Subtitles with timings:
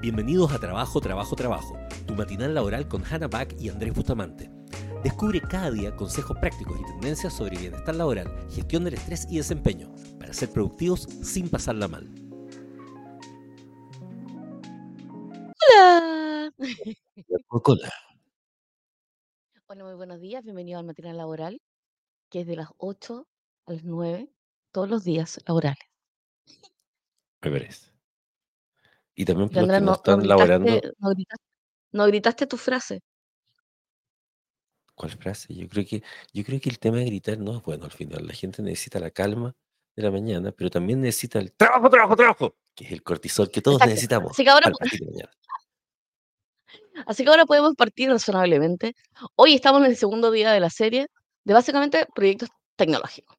[0.00, 4.50] Bienvenidos a Trabajo, Trabajo, Trabajo, tu matinal laboral con Hannah Back y Andrés Bustamante.
[5.02, 9.94] Descubre cada día consejos prácticos y tendencias sobre bienestar laboral, gestión del estrés y desempeño,
[10.18, 12.08] para ser productivos sin pasarla mal.
[15.68, 16.52] Hola.
[17.48, 17.92] Hola.
[19.66, 20.44] Hola, muy buenos días.
[20.44, 21.60] Bienvenido al matinal laboral,
[22.30, 23.26] que es de las 8
[23.66, 24.30] a las 9,
[24.72, 25.78] todos los días laborales.
[27.42, 27.93] Me parece.
[29.14, 30.66] Y también por los Andrés, que no están laborando.
[30.66, 31.44] gritaste, no gritaste,
[31.92, 33.00] no gritaste tu frase.
[34.94, 35.54] ¿Cuál frase?
[35.54, 38.26] Yo creo que, yo creo que el tema de gritar no es bueno al final.
[38.26, 39.54] La gente necesita la calma
[39.96, 43.60] de la mañana, pero también necesita el trabajo, trabajo, trabajo, que es el cortisol que
[43.60, 43.90] todos Exacto.
[43.90, 44.70] necesitamos Así que ahora,
[47.06, 48.94] así que ahora podemos partir razonablemente.
[49.36, 51.08] Hoy estamos en el segundo día de la serie
[51.44, 53.36] de básicamente proyectos tecnológicos.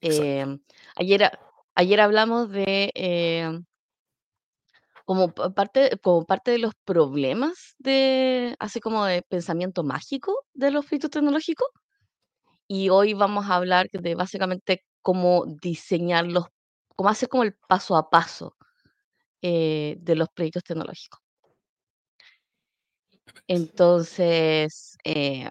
[0.00, 0.46] Eh,
[0.96, 1.30] ayer,
[1.74, 3.60] ayer hablamos de eh,
[5.08, 10.70] como pa- parte, como parte de los problemas de, así como de pensamiento mágico de
[10.70, 11.66] los proyectos tecnológicos.
[12.66, 16.44] Y hoy vamos a hablar de básicamente cómo diseñarlos,
[16.94, 18.54] cómo hacer como el paso a paso
[19.40, 21.20] eh, de los proyectos tecnológicos.
[23.46, 25.48] Entonces, eh,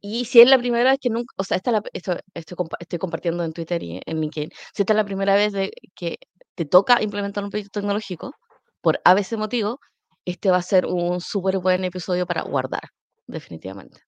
[0.00, 2.56] y si es la primera vez que nunca, o sea, esta es la, esto, estoy,
[2.56, 5.70] compa- estoy compartiendo en Twitter y en LinkedIn, si esta es la primera vez de
[5.94, 6.18] que
[6.54, 8.34] te toca implementar un proyecto tecnológico,
[8.80, 9.80] por ABC motivo,
[10.24, 12.82] este va a ser un súper buen episodio para guardar,
[13.26, 14.00] definitivamente.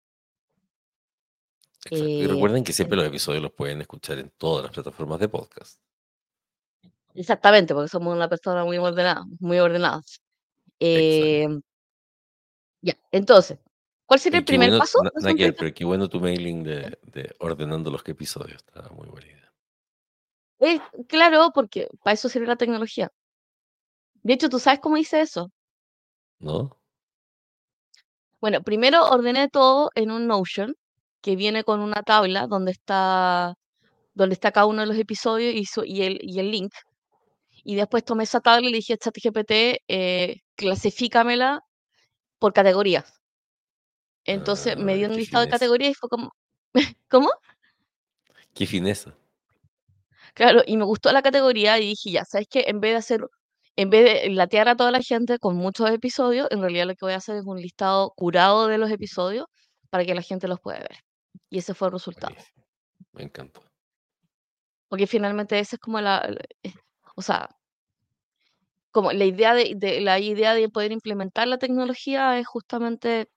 [1.85, 2.25] Exacto.
[2.25, 5.29] Y Eh, recuerden que siempre los episodios los pueden escuchar en todas las plataformas de
[5.29, 5.81] podcast.
[7.15, 10.20] exactamente, porque somos una persona muy ordenada, muy ordenadas.
[10.81, 11.48] Eh,
[12.81, 13.59] ya, entonces,
[14.06, 16.98] ¿cuál sería el primer bueno, paso nada un que pero qué bueno tu mailing de,
[17.03, 18.62] de ordenando los episodios.
[18.67, 19.53] Está muy buena idea.
[20.61, 23.11] Eh, claro, porque para eso sirve la tecnología.
[24.23, 25.50] De hecho, ¿tú sabes cómo hice eso?
[26.39, 26.78] ¿No?
[28.41, 30.74] Bueno, primero ordené todo en un Notion
[31.20, 33.55] que viene con una tabla donde está,
[34.14, 36.73] donde está cada uno de los episodios y, su- y, el, y el link.
[37.64, 39.52] Y después tomé esa tabla y le dije a ChatGPT,
[39.86, 41.63] eh, clasifícamela
[42.40, 43.20] por categorías.
[44.24, 46.33] Entonces me dio Ah, un listado de categorías y fue como,
[47.10, 47.30] ¿cómo?
[48.55, 49.14] Qué fineza.
[50.34, 52.64] Claro, y me gustó la categoría y dije, ya, ¿sabes qué?
[52.68, 53.20] En vez de hacer,
[53.77, 57.05] en vez de latear a toda la gente con muchos episodios, en realidad lo que
[57.05, 59.46] voy a hacer es un listado curado de los episodios
[59.90, 60.98] para que la gente los pueda ver.
[61.50, 62.34] Y ese fue el resultado.
[62.34, 62.64] Buenísimo.
[63.12, 63.62] Me encantó.
[64.89, 66.72] Porque finalmente esa es como la, eh,
[67.16, 67.48] o sea,
[68.90, 73.28] como la idea de, de- la idea de poder implementar la tecnología es justamente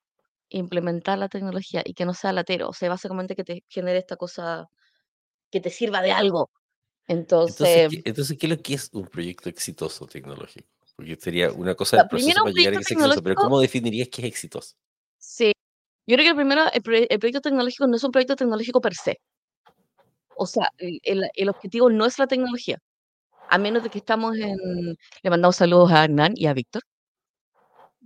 [0.57, 4.15] implementar la tecnología y que no sea latero, o sea, básicamente que te genere esta
[4.17, 4.67] cosa
[5.51, 6.49] que te sirva de algo.
[7.07, 10.67] Entonces, Entonces, ¿qué, entonces, ¿qué es lo que es un proyecto exitoso tecnológico?
[10.95, 14.09] Porque sería una cosa del proceso para llegar a que sea exitoso, pero ¿cómo definirías
[14.09, 14.75] que es exitoso?
[15.17, 15.51] sí.
[16.07, 19.19] Yo creo que primero, el, el proyecto tecnológico no es un proyecto tecnológico per se.
[20.37, 22.77] O sea, el, el- el objetivo no es la tecnología.
[23.49, 24.57] A menos de que estamos en...
[25.23, 26.83] Le mandamos saludos a Hernán y a Víctor,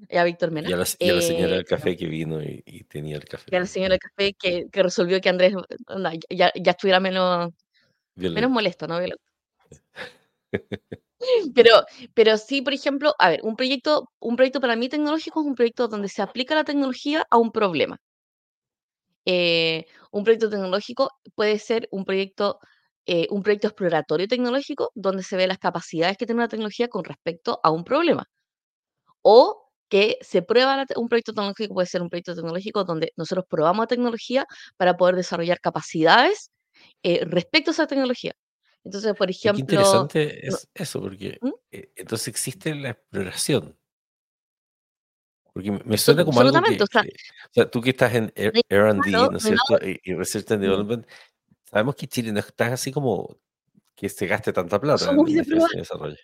[0.08, 0.70] y a Víctor Mena.
[0.70, 3.18] Y a la, y a la señora Eh, del café que vino y, y tenía
[3.18, 5.54] el café y a la señora del café que, que resolvió que Andrés
[6.30, 7.52] ya, ya estuviera menos,
[8.16, 9.00] menos molesto, ¿no?
[9.00, 9.24] Violento.
[11.56, 11.84] Pero,
[12.14, 15.56] pero sí, por ejemplo, a ver, un proyecto, un proyecto para mí tecnológico es un
[15.56, 17.98] proyecto donde se aplica la tecnología a un problema.
[19.26, 22.60] Eh, un proyecto tecnológico puede ser un proyecto,
[23.06, 27.04] eh, un proyecto exploratorio tecnológico donde se ve las capacidades que tiene una tecnología con
[27.04, 28.26] respecto a un problema.
[29.22, 33.84] O que se prueba un proyecto tecnológico, puede ser un proyecto tecnológico donde nosotros probamos
[33.84, 34.46] la tecnología
[34.78, 36.52] para poder desarrollar capacidades
[37.04, 38.34] eh, respecto a esa tecnología.
[38.84, 41.50] Entonces, por Y qué ejemplo, interesante no- es eso, porque ¿Mm?
[41.72, 43.78] eh, entonces existe la exploración.
[45.52, 48.14] Porque me- suena como algo absolutamente, o que, sea, que- o sea, tú que estás
[48.14, 49.86] en de R&D, ¿no es cierto?
[49.86, 51.08] Y, y Research and Development,
[51.66, 53.38] sabemos que Chile no está así como
[53.96, 55.18] que se gaste tanta plata en
[55.80, 56.16] desarrollo.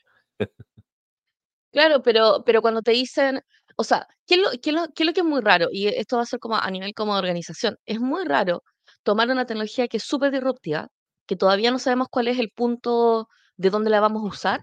[1.71, 3.41] Claro, pero, pero cuando te dicen,
[3.75, 5.67] o sea, ¿qué es, lo, qué es lo- qué es lo que es muy raro?
[5.71, 7.77] Y esto va a ser como a nivel como de organización.
[7.85, 8.63] Es muy raro
[9.03, 10.87] tomar una tecnología que es súper disruptiva,
[11.27, 13.27] que todavía no sabemos cuál es el punto
[13.57, 14.61] de dónde la vamos a usar,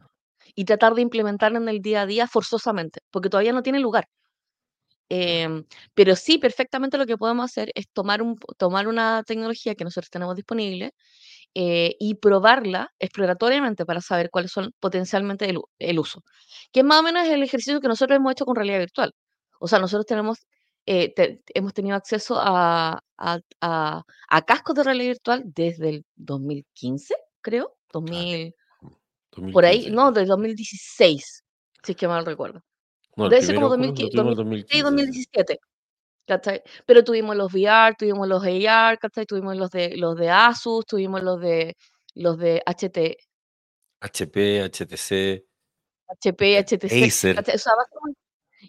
[0.55, 4.07] y tratar de implementarla en el día a día forzosamente, porque todavía no tiene lugar.
[5.09, 5.65] Em,
[5.95, 10.09] pero sí, perfectamente lo que podemos hacer es tomar, un, tomar una tecnología que nosotros
[10.11, 10.95] tenemos disponible
[11.55, 16.23] eh, y probarla exploratoriamente para saber cuáles son potencialmente el, el uso.
[16.73, 19.13] Que es más o menos el ejercicio que nosotros hemos hecho con realidad virtual.
[19.61, 20.39] O sea, nosotros tenemos,
[20.87, 26.05] eh, te- hemos tenido acceso a, a, a- a cascos de realidad virtual desde el
[26.17, 28.07] 2015, creo, Claro.
[28.07, 28.55] 2000,
[29.53, 29.91] Por ahí, 2015.
[29.91, 31.45] no, del 2016,
[31.83, 32.63] si es que mal recuerdo.
[33.17, 34.85] No, Debe ser como Oculus 2015, lo tuvimos en 2016, 2015.
[34.85, 35.59] 2017.
[36.27, 36.63] ¿Cachai?
[36.87, 39.27] Pero tuvimos los VR, tuvimos los AR, ¿cachai?
[39.27, 41.77] Tuvimos los de los de Asus, tuvimos los de
[42.15, 43.17] los de HT,
[44.01, 45.45] HP, HTC,
[46.09, 47.37] HP, eh, HTC, Acer.
[47.37, 47.55] ¿cachai?
[47.55, 47.73] O sea,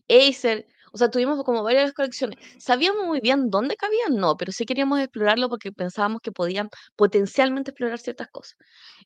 [0.09, 2.37] Acer, o sea, tuvimos como varias colecciones.
[2.59, 4.15] ¿Sabíamos muy bien dónde cabían?
[4.15, 8.55] No, pero sí queríamos explorarlo porque pensábamos que podían potencialmente explorar ciertas cosas.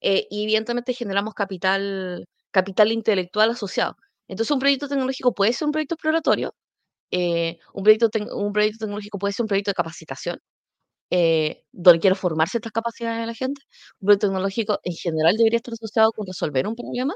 [0.02, 3.96] Eh, y evidentemente generamos capital, capital intelectual asociado.
[4.28, 6.54] Entonces, un proyecto tecnológico puede ser un proyecto exploratorio,
[7.12, 10.40] eh, un, proyecto un proyecto tecnológico puede ser un proyecto de capacitación,
[11.12, 13.62] eh, donde quiero formar ciertas capacidades de la gente.
[14.02, 17.16] Un proyecto tecnológico en general debería estar asociado con resolver un problema.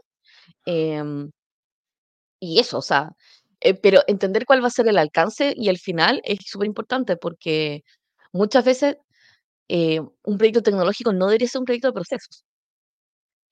[0.66, 1.32] em,
[2.40, 3.12] y eso, o sea,
[3.62, 7.18] eh, pero entender cuál va a ser el alcance y el final es súper importante
[7.18, 7.84] porque
[8.34, 8.98] muchas veces
[9.70, 12.46] eh, un proyecto tecnológico no debería ser un proyecto de procesos.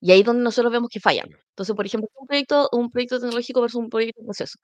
[0.01, 1.27] Y ahí es donde nosotros vemos que fallan.
[1.49, 4.57] Entonces, por ejemplo, un proyecto, un proyecto tecnológico versus un proyecto de proceso.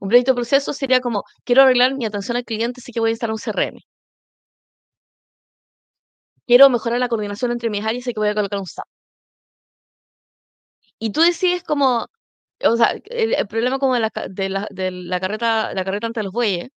[0.00, 3.10] Un proyecto de proceso sería como, quiero arreglar mi atención al cliente, así que voy
[3.10, 3.80] a instalar un CRM.
[6.48, 8.88] Quiero mejorar la coordinación entre mis áreas, así que voy a colocar un SAP.
[10.98, 12.06] Y tú decides como,
[12.64, 16.22] o sea, el, el problema como de la, de de la carreta, la carreta ante
[16.22, 16.68] los bueyes,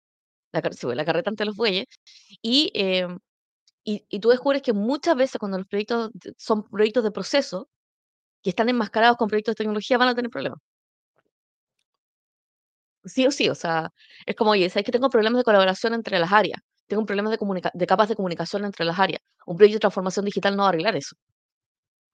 [0.53, 0.61] la,
[0.95, 1.87] la carreta ante los bueyes,
[2.43, 3.07] y, eh,
[3.85, 7.69] y, y tú descubres que muchas veces cuando los proyectos son proyectos de proceso,
[8.43, 10.59] que están enmascarados con proyectos de tecnología, van a tener problemas.
[13.05, 13.89] Sí o sí, o sea,
[14.25, 17.71] es como, oye, sabes que tengo problemas de colaboración entre las áreas, tengo de, comunica-
[17.73, 19.21] de capas de comunicación entre las áreas.
[19.45, 21.15] Un proyecto de transformación digital no va a arreglar eso.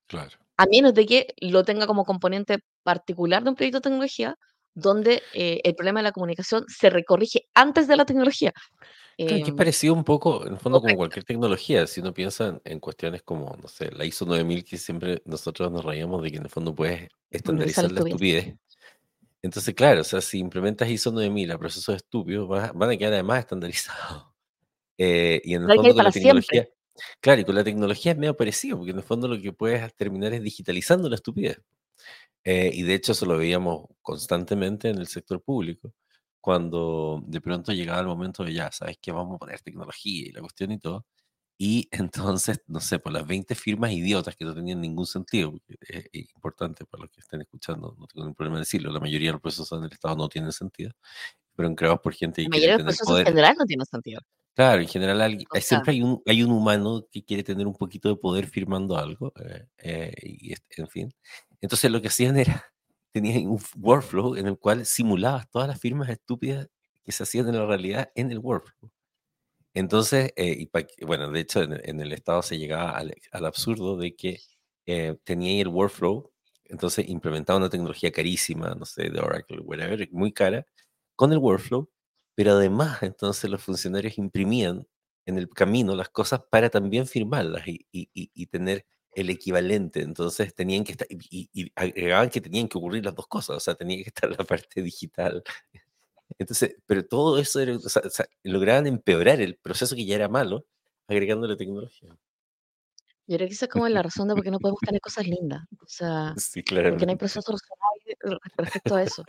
[0.07, 0.37] Claro.
[0.57, 4.35] A menos de que lo tenga como componente particular de un proyecto de tecnología,
[4.73, 8.51] donde eh, el problema de la comunicación se recorrige antes de la tecnología.
[9.17, 10.97] Claro, que es Em, parecido un poco, en el fondo, como correcto.
[10.97, 11.87] cualquier tecnología.
[11.87, 15.71] Si uno piensa en, en cuestiones como, no sé, la ISO 9000, que siempre nosotros
[15.71, 18.47] nos reíamos de que en el fondo puedes estandarizar la estupidez.
[18.47, 18.74] estupidez.
[19.45, 23.13] Entonces, claro, o sea, si implementas ISO 9000 a procesos estúpidos, va- van a quedar
[23.13, 24.27] además estandarizados.
[24.99, 26.61] Eh, y en el Pero que fondo con la para siempre.
[26.61, 26.69] tecnología,
[27.21, 29.95] claro, y con la tecnología es medio parecido, porque en el fondo lo que puedes
[29.95, 31.61] terminar es digitalizando la estupidez.
[32.43, 35.93] Eh, y de hecho eso lo veíamos constantemente en el sector público,
[36.41, 39.11] cuando de pronto llegaba el momento de ya, ¿sabes qué?
[39.11, 41.05] Vamos a poner tecnología y la cuestión y todo.
[41.57, 45.53] Y entonces, no sé, por las 20 firmas idiotas que no tenían ningún sentido,
[45.87, 46.05] es,
[46.35, 49.33] importante para los que estén escuchando, no tengo ningún problema en decirlo, la mayoría de
[49.33, 50.91] los procesos en el Estado no tienen sentido,
[51.55, 53.27] fueron creados por gente La que mayoría quiere de los procesos en poder.
[53.27, 54.21] general no tienen sentido.
[54.53, 57.75] Claro, en general hay- sea, siempre hay un, hay un humano que quiere tener un
[57.75, 61.13] poquito de poder firmando algo, eh, eh, y en fin.
[61.61, 62.65] Entonces lo que hacían era,
[63.13, 66.67] tenían un workflow en el cual simulabas todas las firmas estúpidas
[67.03, 68.91] que se hacían en la realidad en el workflow.
[69.75, 72.91] Entonces, eh, y pa que- bueno, de hecho en, el en el estado se llegaba
[72.91, 74.39] al, al absurdo de que
[74.87, 76.31] eh, tenía ahí el workflow,
[76.65, 80.65] entonces implementaba una tecnología carísima, no sé, de Oracle, whatever, muy cara,
[81.15, 81.89] con el workflow,
[82.35, 84.87] pero además entonces los funcionarios imprimían
[85.25, 90.01] en el camino las cosas para también firmarlas y, y- y- y tener el equivalente.
[90.01, 93.57] Entonces tenían que estar, y, y- y agregaban que tenían que ocurrir las dos cosas,
[93.57, 95.43] o sea, tenía que estar la parte digital.
[96.39, 100.15] Entonces, pero todo eso era, o sea, o sea, lograban empeorar el proceso que ya
[100.15, 100.65] era malo,
[101.07, 102.09] agregándole tecnología.
[103.27, 105.27] yo creo que esa es como la razón de por qué no podemos tener cosas
[105.27, 105.63] lindas.
[105.81, 107.17] O sea, Sí, porque no hay claramente.
[107.17, 109.23] proceso razonable re- respecto a eso.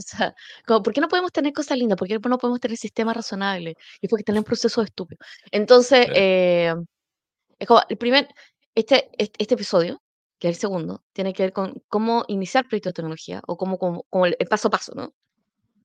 [0.00, 0.34] sea,
[0.66, 1.96] como, ¿por qué no podemos tener cosas lindas?
[1.98, 3.74] ¿Por qué no podemos tener sistemas razonables?
[4.00, 5.26] Y porque tenemos procesos estúpidos.
[5.50, 6.74] Entonces, eh,
[7.58, 8.28] es como el primer,
[8.74, 10.02] este, este, este episodio,
[10.38, 13.78] que es el segundo, tiene que ver con cómo iniciar proyectos de tecnología o cómo,
[13.78, 15.14] cómo, cómo el, el paso a paso, ¿no?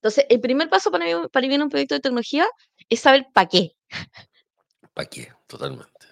[0.02, 2.48] Entonces, el primer paso para, mí- para en un proyecto de tecnología
[2.90, 3.74] es saber para qué.
[4.96, 5.32] ¿Para qué?
[5.46, 6.08] Totalmente.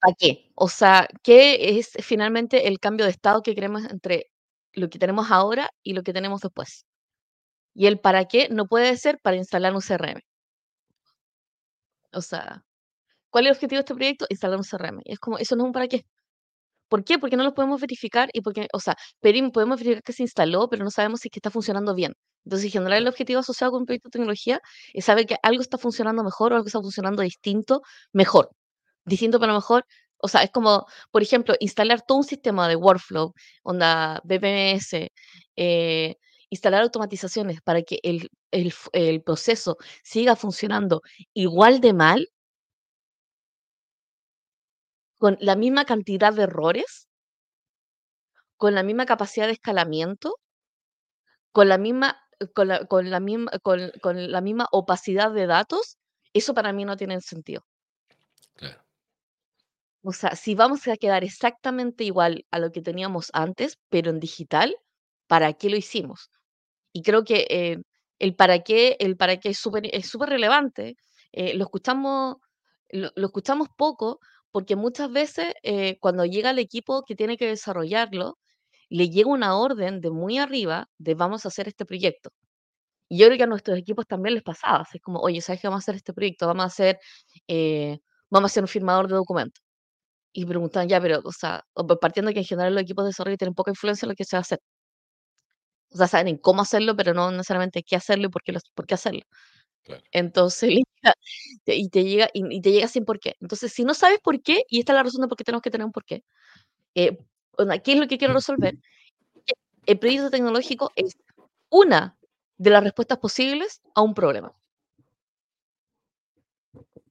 [0.00, 0.50] ¿Para qué?
[0.54, 4.30] O sea, ¿qué es finalmente el cambio de estado que queremos entre
[4.72, 6.86] lo que tenemos ahora y lo que tenemos después?
[7.74, 10.20] Y el para qué no puede ser para instalar un CRM.
[12.12, 12.64] O sea,
[13.30, 14.26] ¿cuál es el objetivo de este proyecto?
[14.30, 15.02] Instalar un CRM.
[15.04, 16.06] Y es como, eso no es un para qué.
[16.94, 17.18] ¿Por qué?
[17.18, 20.84] Porque no lo podemos verificar y porque, o sea, podemos verificar que se instaló, pero
[20.84, 22.12] no sabemos si está funcionando bien.
[22.44, 24.60] Entonces, en general, el objetivo asociado con un proyecto de tecnología
[24.92, 27.82] es saber que algo está funcionando mejor o algo está funcionando distinto,
[28.12, 28.50] mejor.
[29.04, 29.84] Distinto, pero mejor.
[30.18, 33.34] O sea, es como, por ejemplo, instalar todo un sistema de workflow,
[33.64, 35.10] onda BPMS,
[35.56, 36.14] eh,
[36.48, 42.28] instalar automatizaciones para que el proceso siga funcionando igual de mal,
[45.24, 47.08] con la misma cantidad de errores,
[48.58, 50.38] con la misma capacidad de escalamiento,
[51.50, 52.20] con la misma,
[52.54, 55.96] con la, con la misma, con, con la misma opacidad de datos,
[56.34, 57.64] eso para mí no tiene sentido.
[58.54, 58.84] Claro.
[60.02, 64.20] O sea, si vamos a quedar exactamente igual a lo que teníamos antes, pero en
[64.20, 64.76] digital,
[65.26, 66.28] ¿para qué lo hicimos?
[66.92, 67.78] Y creo que eh,
[68.18, 70.98] el para qué, el para qué es súper es súper relevante.
[71.32, 72.36] Eh, lo escuchamos,
[72.90, 74.20] lo, lo escuchamos poco
[74.54, 78.38] porque muchas veces eh, cuando llega el equipo que tiene que desarrollarlo,
[78.90, 82.30] le llega una orden de muy arriba de vamos a hacer este proyecto.
[83.08, 85.68] Y yo creo que a nuestros equipos también les pasaba, así como, oye, ¿sabes qué
[85.68, 86.46] vamos a hacer este proyecto?
[86.48, 86.98] Vamos a hacer,
[87.48, 87.98] eh,
[88.30, 89.62] vamos a hacer un firmador de documentos.
[90.32, 91.64] Y preguntan, ya, pero, o sea,
[92.00, 94.36] partiendo que en general los equipos de desarrollo tienen poca influencia en lo que se
[94.36, 94.60] va a hacer.
[95.92, 98.86] O sea, saben en cómo hacerlo, pero no necesariamente qué hacerlo y por qué, por
[98.86, 99.22] qué hacerlo.
[99.84, 100.02] Claro.
[100.12, 100.70] Entonces,
[101.66, 103.36] y te llega, y, te llega sin por qué.
[103.40, 105.62] Entonces, si no sabes por qué, y esta es la razón de por qué tenemos
[105.62, 106.22] que tener un por qué,
[106.94, 107.18] eh,
[107.58, 108.76] onda, ¿qué es lo que quiero resolver?
[109.46, 109.54] Que
[109.86, 111.16] El proyecto tecnológico es
[111.70, 112.18] una
[112.58, 114.54] de las respuestas posibles a un problema.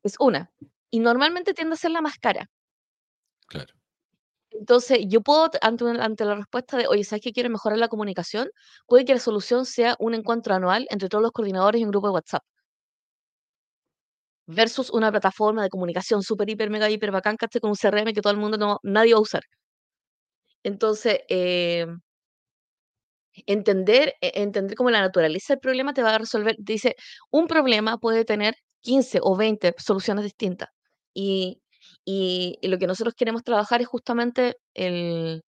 [0.03, 0.51] Es una.
[0.91, 2.49] Y normalmente tiende a ser la más cara.
[3.47, 3.73] Claro.
[4.51, 8.49] Entonces, yo puedo, ante, ante la respuesta de, oye, ¿sabes qué quiero mejorar la comunicación?
[8.87, 12.07] Puede que la solución sea un encuentro anual entre todos los coordinadores y un grupo
[12.07, 12.43] de WhatsApp,
[14.47, 17.61] versus una plataforma de comunicación súper, hiper, mega, hiper bacán, ¿cachai?
[17.61, 19.43] Con un CRM que todo el mundo no, nadie va a usar.
[20.63, 21.85] Entonces, eh,
[23.47, 26.55] entender, e- entender cómo la naturaleza del problema te va a resolver.
[26.59, 26.95] Dice,
[27.31, 30.69] un problema puede tener 15 o 20 soluciones distintas.
[31.13, 31.61] Y,
[32.05, 35.43] y, y lo que nosotros queremos trabajar es justamente el,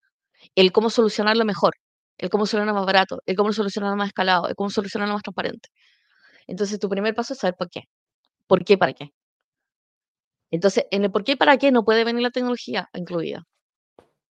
[0.56, 1.74] el cómo solucionarlo mejor,
[2.18, 5.68] el cómo solucionarlo más barato, el cómo solucionarlo más escalado, el cómo solucionarlo más transparente.
[6.48, 7.82] Entonces, tu primer paso es saber por qué.
[8.46, 9.12] ¿Por qué, para qué?
[10.50, 13.44] Entonces, en el por qué, para qué no puede venir la tecnología incluida.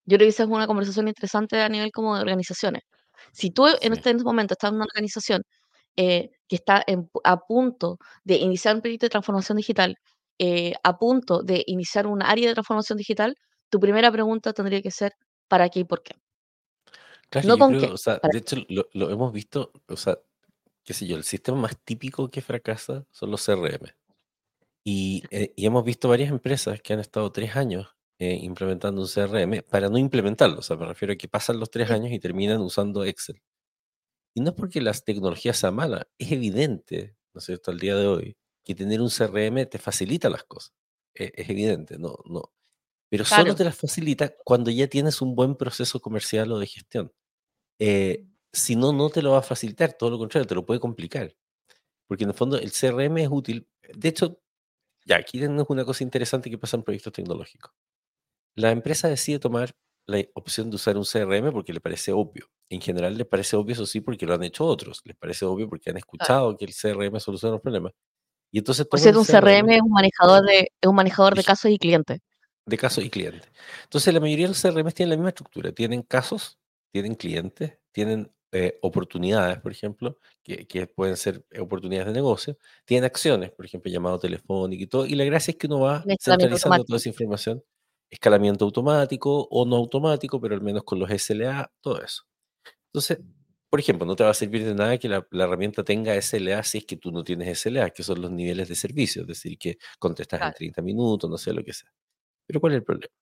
[0.06, 2.82] Yo creo que esa es una conversación interesante a nivel como de organizaciones.
[3.32, 5.42] Si tú en este momento estás en una organización
[5.96, 9.96] eh, que está en a punto de iniciar un proyecto de transformación digital,
[10.38, 13.36] eh, a punto de iniciar un área de transformación digital,
[13.68, 15.12] tu primera pregunta tendría que ser
[15.48, 16.14] ¿para qué y por qué?
[17.28, 20.18] Claro, No con creo, qué, o sea, de hecho lo, lo hemos visto, o sea,
[20.82, 23.92] qué sé yo, el sistema más típico que fracasa son los CRM.
[24.84, 29.08] Y, eh, y hemos visto varias empresas que han estado tres años eh, implementando un
[29.08, 30.58] CRM para no implementarlo.
[30.60, 33.42] O sea, me refiero a que pasan los tres años y terminan usando Excel.
[34.34, 37.96] Y no es porque las tecnologías sean malas, es evidente, ¿no es cierto?, al día
[37.96, 40.72] de hoy, que tener un CRM te facilita las cosas.
[41.14, 42.52] E- Es, evidente, no, no.
[43.10, 46.66] Pero solo Claro, te las facilita cuando ya tienes un buen proceso comercial o de
[46.66, 47.12] gestión.
[47.80, 50.80] Eh, si no, no te lo va a facilitar, todo lo contrario, te lo puede
[50.80, 51.34] complicar.
[52.08, 53.68] Porque en el fondo el CRM es útil.
[53.94, 54.40] De hecho,
[55.04, 57.72] ya, aquí tenemos una cosa interesante que pasa en proyectos tecnológicos.
[58.54, 59.74] La empresa decide tomar
[60.06, 62.50] la opción de usar un CRM porque le parece obvio.
[62.68, 65.00] En general les parece obvio, eso sí, porque lo han hecho otros.
[65.04, 65.98] Les parece obvio porque han claro.
[65.98, 67.92] escuchado que el CRM soluciona los problemas.
[68.52, 71.44] Y entonces Por cierto, un CRM CRM es un manejador de, es un manejador de
[71.44, 72.20] casos y clientes.
[72.66, 73.48] de casos y clientes.
[73.84, 75.72] Entonces la mayoría de los CRM tienen la misma estructura.
[75.72, 76.58] Tienen casos,
[76.92, 82.58] tienen clientes, tienen eh, oportunidades, por ejemplo, que, que pueden ser oportunidades de negocio.
[82.84, 85.06] Tienen acciones, por ejemplo, llamado telefónico y todo.
[85.06, 86.96] Y la gracia es que uno va centralizando toda automático.
[86.98, 87.62] esa información.
[88.10, 92.24] Escalamiento automático o no automático, pero al menos con los SLA, todo eso.
[92.88, 93.18] Entonces,
[93.70, 96.62] por ejemplo, no te va a servir de nada que la, la herramienta tenga SLA
[96.64, 99.58] si es que tú no tienes SLA, que son los niveles de servicio, es decir,
[99.58, 100.54] que contestas en Claro.
[100.54, 101.90] 30 minutos, no sé lo que sea.
[102.46, 103.12] Pero ¿cuál es el problema?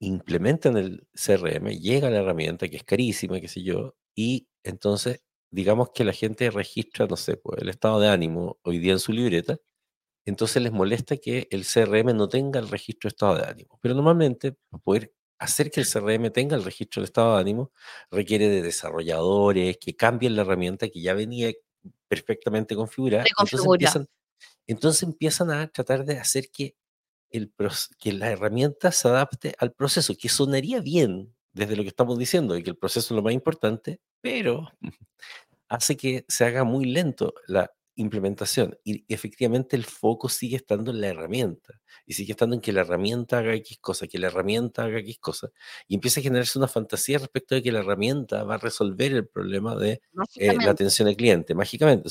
[0.00, 5.90] implementan el CRM, llega la herramienta que es carísima, qué sé yo, y entonces digamos
[5.94, 9.12] que la gente registra, no sé, pues, el estado de ánimo hoy día en su
[9.12, 9.58] libreta,
[10.24, 13.78] entonces les molesta que el CRM no tenga el registro de estado de ánimo.
[13.82, 17.72] Pero normalmente, para poder hacer que el CRM tenga el registro del estado de ánimo,
[18.10, 21.52] requiere de desarrolladores que cambien la herramienta que ya venía
[22.08, 24.08] perfectamente configurada, entonces empiezan,
[24.66, 26.76] entonces empiezan a tratar de hacer que
[27.30, 27.52] el
[27.98, 32.54] que la herramienta se adapte al proceso, que sonaría bien desde lo que estamos diciendo,
[32.54, 34.68] de que el proceso es lo más importante, pero
[35.68, 41.00] hace que se haga muy lento la implementación y efectivamente el foco sigue estando en
[41.00, 44.84] la herramienta y sigue estando en que la herramienta haga X cosa, que la herramienta
[44.84, 45.50] haga X cosa
[45.86, 49.28] y empieza a generarse una fantasía respecto de que la herramienta va a resolver el
[49.28, 50.00] problema de
[50.36, 52.08] eh, la atención al cliente mágicamente.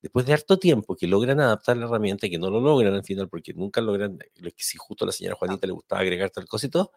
[0.00, 3.28] Después de harto tiempo que logran adaptar la herramienta, que no lo logran al final
[3.28, 6.46] porque nunca logran, lo que si justo a la señora Juanita le gustaba agregar tal
[6.46, 6.92] cosa y todo,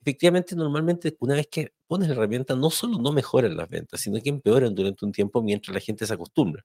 [0.00, 4.20] efectivamente, normalmente una vez que pones la herramienta, no solo no mejoran las ventas, sino
[4.20, 6.64] que empeoran durante un tiempo mientras la gente se acostumbra.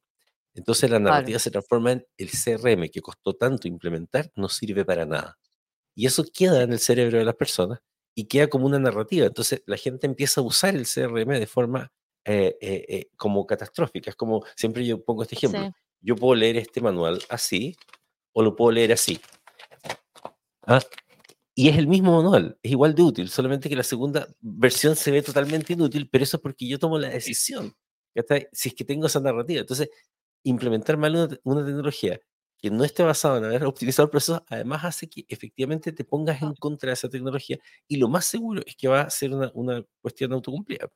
[0.54, 1.16] Entonces la Claro.
[1.16, 5.38] narrativa se transforma en el CRM que costó tanto implementar, no sirve para nada.
[5.96, 7.80] Y eso queda en el cerebro de las personas
[8.16, 9.26] y queda como una narrativa.
[9.28, 11.92] Entonces la gente empieza a usar el CRM de forma
[12.24, 14.10] eh, eh, eh, como catastrófica.
[14.10, 15.72] Es como, siempre yo pongo este ejemplo, Sí.
[16.02, 17.76] yo puedo leer este manual así
[18.34, 19.20] o lo puedo leer así.
[20.68, 20.80] ¿ah?
[21.58, 25.10] Y es el mismo manual, es igual de útil, solamente que la segunda versión se
[25.10, 27.74] ve totalmente inútil, pero eso es porque yo tomo la decisión,
[28.52, 29.62] si es que tengo esa narrativa.
[29.62, 29.90] Entonces,
[30.44, 32.20] implementar mal una, tecnología
[32.58, 36.42] que no esté basada en haber optimizado el proceso, además hace que efectivamente te pongas
[36.42, 37.58] en contra de esa tecnología
[37.88, 40.90] y lo más seguro es que va a ser una, una cuestión autocumplida.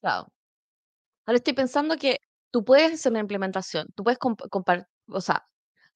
[0.00, 0.28] Claro.
[1.26, 2.18] Ahora estoy pensando que
[2.50, 5.46] tú puedes hacer una implementación, tú puedes compartir, o sea,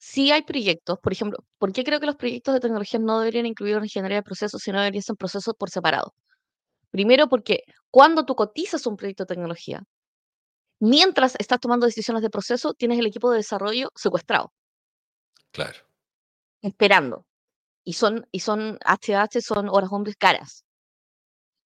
[0.05, 3.47] si hay proyectos, por ejemplo, ¿por qué creo que los proyectos de tecnología no deberían
[3.47, 6.15] incluir una ingeniería de procesos, sino deberían ser procesos por separado?
[6.91, 9.83] Primero, porque cuando tú cotizas un proyecto de tecnología,
[10.79, 14.53] mientras estás tomando decisiones de proceso, tienes el equipo de desarrollo secuestrado.
[15.53, 15.79] Claro.
[16.61, 17.25] Esperando.
[17.83, 20.67] Y son, y son HH, son horas hombres caras.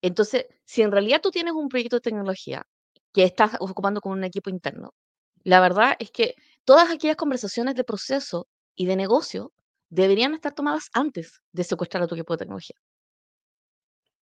[0.00, 2.64] Entonces, si en realidad tú tienes un proyecto de tecnología
[3.12, 4.94] que estás ocupando con un equipo interno,
[5.42, 6.36] la verdad es que
[6.68, 8.46] todas aquellas conversaciones de proceso
[8.76, 9.52] y de negocio
[9.88, 12.76] deberían estar tomadas antes de secuestrar a tu equipo de tecnología.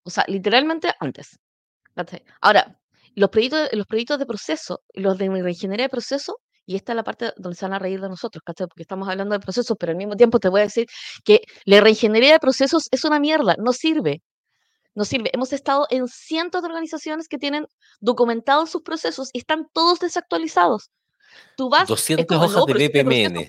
[0.04, 1.40] O sea, literalmente antes.
[2.40, 2.78] Ahora,
[3.16, 7.02] los proyectos, los proyectos de proceso, los de ingeniería de proceso, y esta es la
[7.02, 8.44] parte donde se van a reír de nosotros.
[8.44, 10.86] Porque estamos hablando de procesos, pero al mismo tiempo te voy a decir
[11.24, 14.22] que la reingeniería de procesos es una mierda, no sirve.
[14.94, 15.30] No sirve.
[15.32, 17.66] Hemos estado en cientos de organizaciones que tienen
[17.98, 20.90] documentados sus procesos y están todos desactualizados.
[21.56, 21.88] Tú vas...
[21.88, 23.48] 200 hojas de BPMN.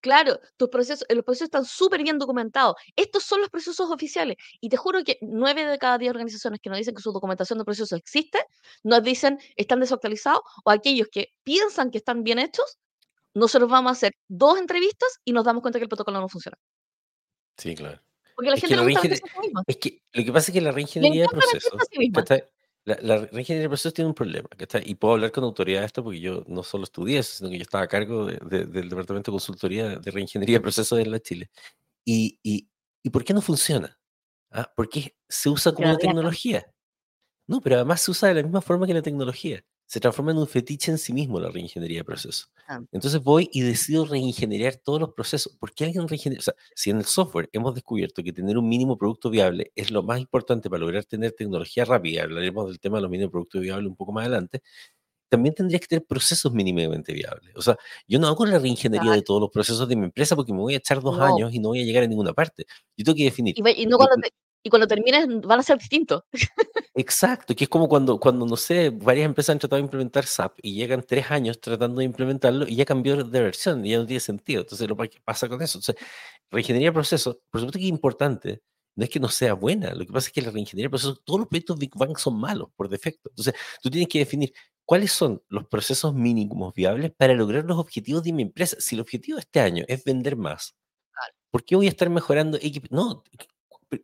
[0.00, 2.76] Claro, tus procesos, los procesos están súper bien documentados.
[2.94, 4.36] Estos son los procesos oficiales.
[4.60, 7.58] Y te juro que nueve de cada diez organizaciones que nos dicen que su documentación
[7.58, 8.38] de procesos existe,
[8.84, 12.78] nos dicen están desactualizados, o aquellos que piensan que están bien hechos,
[13.34, 16.56] nosotros vamos a hacer dos entrevistas y nos damos cuenta que el protocolo no funciona.
[17.56, 18.00] Sí, claro.
[18.36, 21.22] Porque la es gente que no Es que lo que pasa es que la reingeniería
[21.22, 21.72] de procesos.
[22.86, 24.48] La, la reingeniería de procesos tiene un problema,
[24.84, 27.58] Y puedo hablar con autoridad de esto porque yo no solo estudié eso, sino que
[27.58, 31.50] yo estaba a cargo del Departamento de Consultoría de Reingeniería de Procesos en la Chile.
[32.04, 32.68] ¿Y, y,
[33.02, 33.98] y por qué no funciona?
[34.52, 34.72] ¿Ah?
[34.76, 36.64] Porque se usa como tecnología.
[37.48, 40.38] No, pero además se usa de la misma forma que la tecnología se transforma en
[40.38, 42.50] un fetiche en sí mismo la reingeniería de procesos.
[42.68, 42.80] Ah.
[42.90, 45.56] Entonces voy y decido reingenierar todos los procesos.
[45.58, 46.40] ¿Por qué alguien reingenera?
[46.40, 49.90] O sea, si en el software hemos descubierto que tener un mínimo producto viable es
[49.90, 53.60] lo más importante para lograr tener tecnología rápida, hablaremos del tema de los mínimos productos
[53.60, 54.62] viables un poco más adelante,
[55.28, 57.54] también tendría que tener procesos mínimamente viables.
[57.56, 60.52] O sea, yo no hago la reingeniería de todos los procesos de mi empresa porque
[60.52, 62.64] me voy a echar dos años y no voy a llegar a ninguna parte.
[62.96, 63.54] Yo tengo que definir.
[63.56, 64.16] Y, no cuando,
[64.66, 66.24] y cuando termines van a ser distintos.
[66.94, 70.58] Exacto, que es como cuando, cuando, no sé, varias empresas han tratado de implementar SAP
[70.60, 74.06] y llegan tres años tratando de implementarlo y ya cambió de versión y ya no
[74.06, 74.62] tiene sentido.
[74.62, 75.78] Entonces, lo que pasa con eso.
[75.78, 76.04] Entonces,
[76.50, 78.60] reingeniería de procesos, por supuesto que es importante,
[78.96, 81.22] no es que no sea buena, lo que pasa es que la reingeniería de procesos,
[81.24, 83.28] todos los proyectos Big Bang son malos por defecto.
[83.28, 84.52] Entonces, tú tienes que definir
[84.84, 88.76] cuáles son los procesos mínimos viables para lograr los objetivos de mi empresa.
[88.80, 90.74] Si el objetivo de este año es vender más,
[91.52, 92.58] ¿por qué voy a estar mejorando?
[92.90, 93.22] No,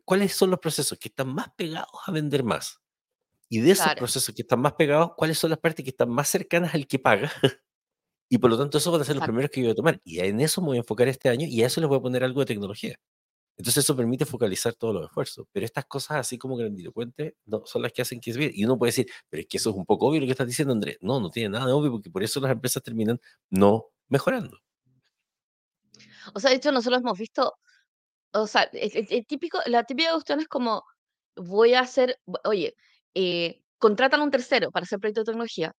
[0.05, 2.79] ¿cuáles son los procesos que están más pegados a vender más?
[3.49, 6.27] Y de esos procesos que están más pegados, ¿cuáles son las partes que están más
[6.27, 7.31] cercanas al que paga?
[8.29, 10.01] y por lo tanto, esos van a ser los primeros que yo voy a tomar.
[10.03, 12.01] Y en eso me voy a enfocar este año y a eso les voy a
[12.01, 12.95] poner algo de tecnología.
[13.55, 15.45] Entonces eso permite focalizar todos los esfuerzos.
[15.51, 18.51] Pero estas cosas así como grandilocuentes no, son las que hacen que es bien.
[18.53, 20.47] Y uno puede decir, pero es que eso es un poco obvio lo que estás
[20.47, 20.97] diciendo, Andrés.
[21.01, 23.19] No, no tiene nada de obvio porque por eso las empresas terminan
[23.49, 24.57] no mejorando.
[26.33, 27.53] O sea, de hecho, nosotros hemos visto,
[28.33, 30.83] o sea, el, típico, la típica cuestión es como,
[31.35, 32.75] voy a hacer, oye,
[33.15, 35.73] eh, contratan a un tercero para hacer proyectos de tecnología,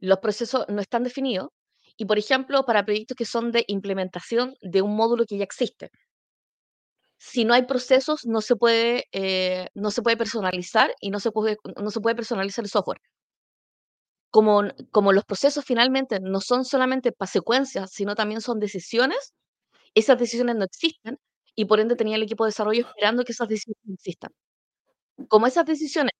[0.00, 1.48] los procesos no están definidos,
[1.96, 5.90] y por ejemplo, para proyectos que son de implementación de un módulo que ya existe.
[7.18, 11.32] Si no hay procesos, no se puede, eh, no se puede personalizar y no se
[11.32, 13.00] puede, no se puede personalizar el software.
[14.30, 19.34] Como, como los procesos finalmente no son solamente para secuencias, sino también son decisiones,
[19.94, 21.18] esas decisiones no existen
[21.58, 24.30] y por ende tenía el equipo de desarrollo esperando que esas decisiones existan.
[25.26, 26.12] Como esas decisiones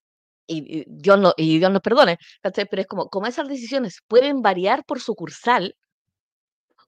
[0.48, 4.84] y, Dios, no, y Dios nos perdone, pero es como, como esas decisiones pueden variar
[4.84, 5.76] por sucursal,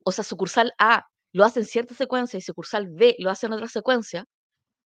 [0.03, 3.53] o sea, sucursal A lo hace en cierta secuencia y sucursal B lo hace en
[3.53, 4.25] otra secuencia,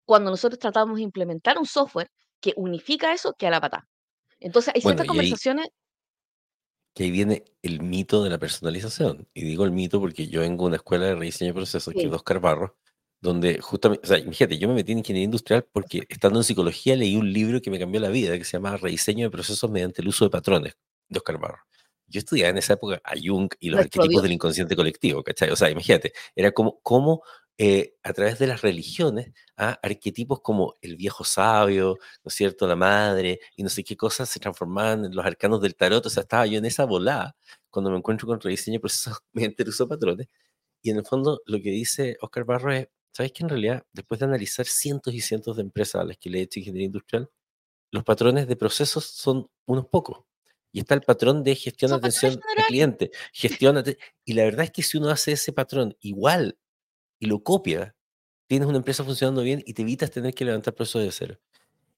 [0.05, 2.11] cuando nosotros tratamos de implementar un software
[2.43, 3.89] que unifica eso, que a la pata.
[4.41, 5.69] Entonces, hay ciertas conversaciones...
[6.93, 9.27] que ahí viene el mito de la personalización.
[9.33, 12.03] Y digo el mito porque yo vengo a una escuela de rediseño de procesos, que
[12.03, 12.77] es Oscar Barro,
[13.25, 16.95] donde justamente, o sea, fíjate, yo me metí en ingeniería industrial porque estando en psicología
[16.95, 20.03] leí un libro que me cambió la vida, que se llama Rediseño de procesos mediante
[20.03, 20.77] el uso de patrones,
[21.09, 21.63] de Oscar Barro.
[22.07, 25.49] Yo estudiaba en esa época a Jung y los arquetipos del inconsciente colectivo, ¿cachai?
[25.49, 27.23] O sea, imagínate, era como, como
[27.57, 32.67] eh, a través de las religiones, a arquetipos como el viejo sabio, ¿no es cierto?,
[32.67, 36.05] la madre, y no sé qué cosas se transformaban en los arcanos del tarot.
[36.05, 37.35] O sea, estaba yo en esa volada
[37.71, 40.29] cuando me encuentro con rediseño de procesos mediante el uso de patrones.
[40.83, 44.19] Y en el fondo, lo que dice Oscar Barro es, ¿Sabes que en realidad, después
[44.19, 47.31] de analizar cientos y cientos de empresas a las que le he hecho ingeniería industrial,
[47.93, 50.25] los patrones de procesos son unos pocos?
[50.73, 53.13] Y está el patrón de gestión de atención al cliente.
[53.33, 53.85] Gestión
[54.25, 56.59] y la verdad es que si uno hace ese patrón igual
[57.21, 57.97] y lo copia,
[58.49, 61.41] tienes una empresa funcionando bien y te evitas tener que levantar procesos de cero.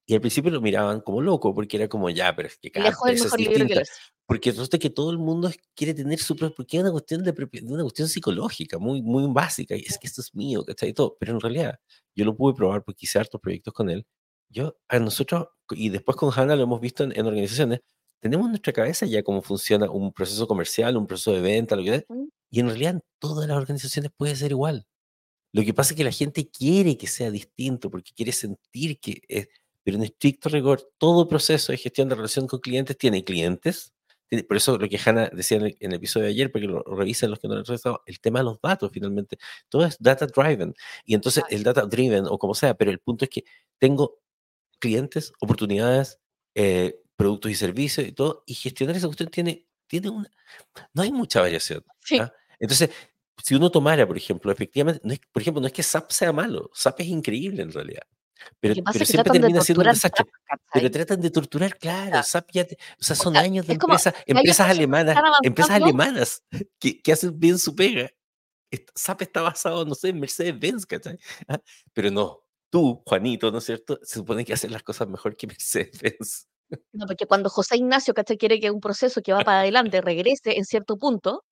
[0.08, 2.88] Y al principio lo miraban como loco, porque era como, ya, pero es que cada
[2.90, 3.82] empresa es distinta.
[4.24, 7.34] Porque resulta que todo el mundo quiere tener su propio, porque es una cuestión de,
[7.64, 10.90] una cuestión psicológica, muy, muy básica, y es que esto es mío, ¿cachai?
[10.90, 11.16] Y todo.
[11.18, 11.78] Pero en realidad,
[12.14, 14.06] yo lo pude probar porque hice hartos proyectos con él.
[14.48, 17.80] Yo, a nosotros, y después con Hanna lo hemos visto en, en organizaciones,
[18.20, 21.82] tenemos en nuestra cabeza ya cómo funciona un proceso comercial, un proceso de venta, lo
[21.82, 22.04] que sea,
[22.50, 24.86] y en realidad en todas las organizaciones puede ser igual.
[25.52, 29.20] Lo que pasa es que la gente quiere que sea distinto porque quiere sentir que
[29.28, 29.48] es,
[29.86, 33.94] pero en estricto rigor, todo proceso de gestión de relación con clientes tiene clientes.
[34.48, 37.38] por eso lo que Hanna decía en el, episodio de ayer, porque lo revisen los
[37.38, 40.74] que no lo han revisado, el tema de los datos finalmente, todo es data driven.
[41.04, 43.44] Y entonces el data driven o como sea, pero el punto es que
[43.78, 44.18] tengo
[44.80, 46.18] clientes, oportunidades,
[46.56, 50.28] eh, productos y servicios y todo, y gestionar esa cuestión tiene, tiene una...
[50.94, 51.84] No hay mucha variación.
[52.18, 52.32] ¿ah?
[52.58, 52.90] Entonces,
[53.40, 56.32] si uno tomara, por ejemplo, efectivamente, no es, por ejemplo, no es que SAP sea
[56.32, 58.02] malo, SAP es increíble en realidad.
[58.60, 60.24] Pero, siempre termina siendo un desastre.
[60.72, 62.22] pero tratan de torturar, claro.
[62.22, 66.42] SAP ya o sea, son años de empresas, empresas alemanas, empresas alemanas
[66.78, 68.10] que, que, hacen bien su pega.
[68.94, 71.18] SAP está basado, no sé, en Mercedes-Benz, ¿cachai?
[71.48, 71.60] Ah,
[71.92, 73.98] pero no, tú, Juanito, ¿no es cierto?
[74.02, 76.48] Se supone que haces las cosas mejor que Mercedes-Benz.
[76.92, 78.38] No, porque cuando José Ignacio, ¿cachai?
[78.38, 81.44] Quiere que un proceso que va para adelante regrese en cierto punto,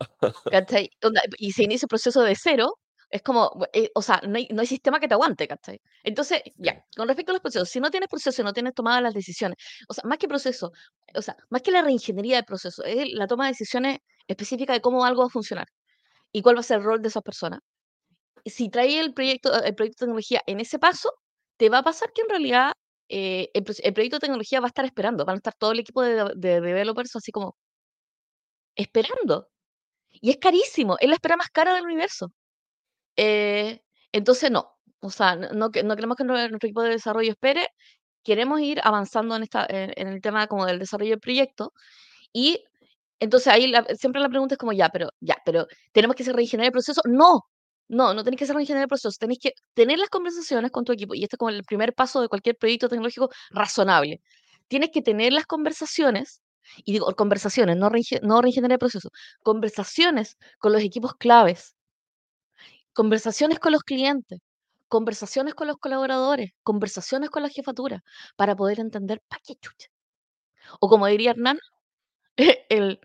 [0.52, 0.90] ¿cachai?
[1.38, 2.78] Y se inicia el proceso de cero,
[3.10, 5.80] es como, eh, o sea, no hay, no hay, sistema que te aguante, ¿cachai?
[6.02, 9.14] Entonces, ya, con respecto a los procesos, si no tienes proceso, no tienes tomadas las
[9.14, 9.56] decisiones,
[9.88, 10.72] o sea, más que proceso,
[11.14, 14.80] o sea, más que la reingeniería del proceso, es la toma de decisiones específicas de
[14.82, 15.66] cómo algo va a funcionar
[16.32, 17.60] y cuál va a ser el rol de esas personas.
[18.44, 21.12] Si trae el proyecto, el proyecto de tecnología en ese paso,
[21.56, 22.72] te va a pasar que en realidad
[23.08, 26.02] eh, el, proyecto de tecnología va a estar esperando, van a estar todo el equipo
[26.02, 27.56] de, de developers así como
[28.76, 29.48] esperando.
[30.10, 32.32] Y es carísimo, es la espera más cara del universo.
[33.18, 37.68] Eh, entonces, no, o sea, no, no, queremos que nuestro, equipo de desarrollo espere,
[38.24, 41.72] queremos ir avanzando en, esta, en, el tema como del desarrollo del proyecto
[42.32, 42.64] y
[43.20, 46.72] entonces ahí siempre la pregunta es como, ya, pero, ya, pero ¿tenemos que reingeniería el
[46.72, 47.02] proceso?
[47.06, 47.42] No,
[47.88, 51.14] no, no tenéis que reingeniería el proceso, tenéis que tener las conversaciones con tu equipo
[51.14, 54.20] y este es como el primer paso de cualquier proyecto tecnológico razonable.
[54.68, 56.42] Tienes que tener las conversaciones
[56.84, 57.90] y digo, conversaciones, no,
[58.22, 59.10] no reingeniería el proceso,
[59.42, 61.74] conversaciones con los equipos claves
[62.98, 64.40] conversaciones con los clientes,
[64.88, 68.02] conversaciones con los colaboradores, conversaciones con la jefatura,
[68.34, 69.86] para poder entender para qué chucha.
[70.80, 71.60] O como diría Hernán,
[72.68, 72.98] el,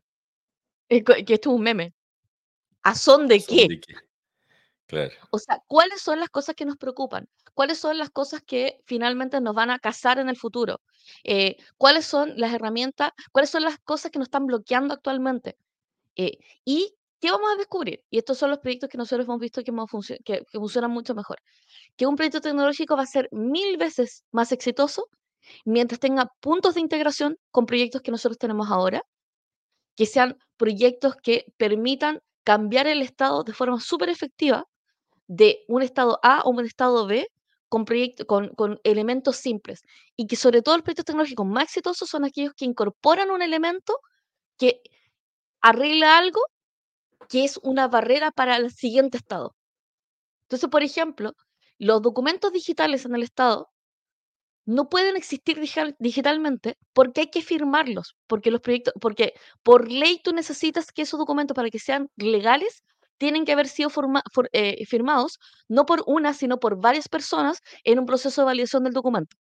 [0.90, 1.94] que esto es un meme.
[2.82, 3.68] ¿A son de qué?
[4.88, 5.14] Claro.
[5.30, 7.30] O sea, ¿cuáles son las cosas que nos preocupan?
[7.54, 10.82] ¿Cuáles son las cosas que finalmente nos van a casar en el futuro?
[11.24, 13.12] Eh, ¿Cuáles son las herramientas?
[13.32, 15.56] ¿Cuáles son las cosas que nos están bloqueando actualmente?
[16.16, 18.04] Eh, y ¿Qué vamos a descubrir?
[18.10, 19.72] Y estos son los proyectos que nosotros hemos visto que,
[20.26, 21.38] que, funcionan mucho mejor.
[21.96, 25.08] Que un proyecto tecnológico va a ser mil veces más exitoso
[25.64, 29.04] mientras tenga puntos de integración con proyectos que nosotros tenemos ahora,
[29.96, 34.66] que sean proyectos que permitan cambiar el estado de forma súper efectiva
[35.26, 37.26] de un estado A a un estado B
[37.70, 37.86] con,
[38.28, 39.82] con, con, elementos simples.
[40.18, 44.02] Y que sobre todo los proyectos tecnológicos más exitosos son aquellos que incorporan un elemento
[44.58, 44.82] que
[45.62, 46.42] arregla algo
[47.30, 49.56] que es una barrera para el siguiente estado.
[50.44, 51.34] Entonces, por ejemplo,
[51.80, 53.70] los documentos digitales en el Estado
[54.66, 55.60] no pueden existir
[56.00, 61.20] digitalmente porque hay que firmarlos, porque los proyectos, porque por ley tú necesitas que esos
[61.20, 62.84] documentos para que sean legales
[63.18, 63.90] tienen que haber sido
[64.54, 68.94] eh, firmados no por una, sino por varias personas en un proceso de validación del
[68.94, 69.36] documento.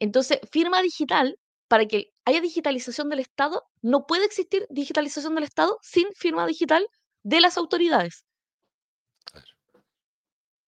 [0.00, 5.78] Entonces, firma digital para que haya digitalización del Estado, no puede existir digitalización del Estado
[5.82, 6.86] sin firma digital
[7.22, 8.24] de las autoridades.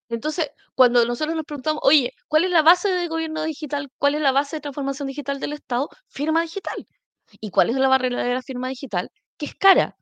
[0.09, 3.89] Entonces, cuando nosotros nos preguntamos, oye, ¿cuál es la base de gobierno digital?
[3.99, 5.89] ¿Cuál es la base de transformación digital del Estado?
[6.09, 6.87] Firma digital.
[7.41, 9.11] ¿Y cuál es la barrera de la firma digital?
[9.39, 9.97] Que es cara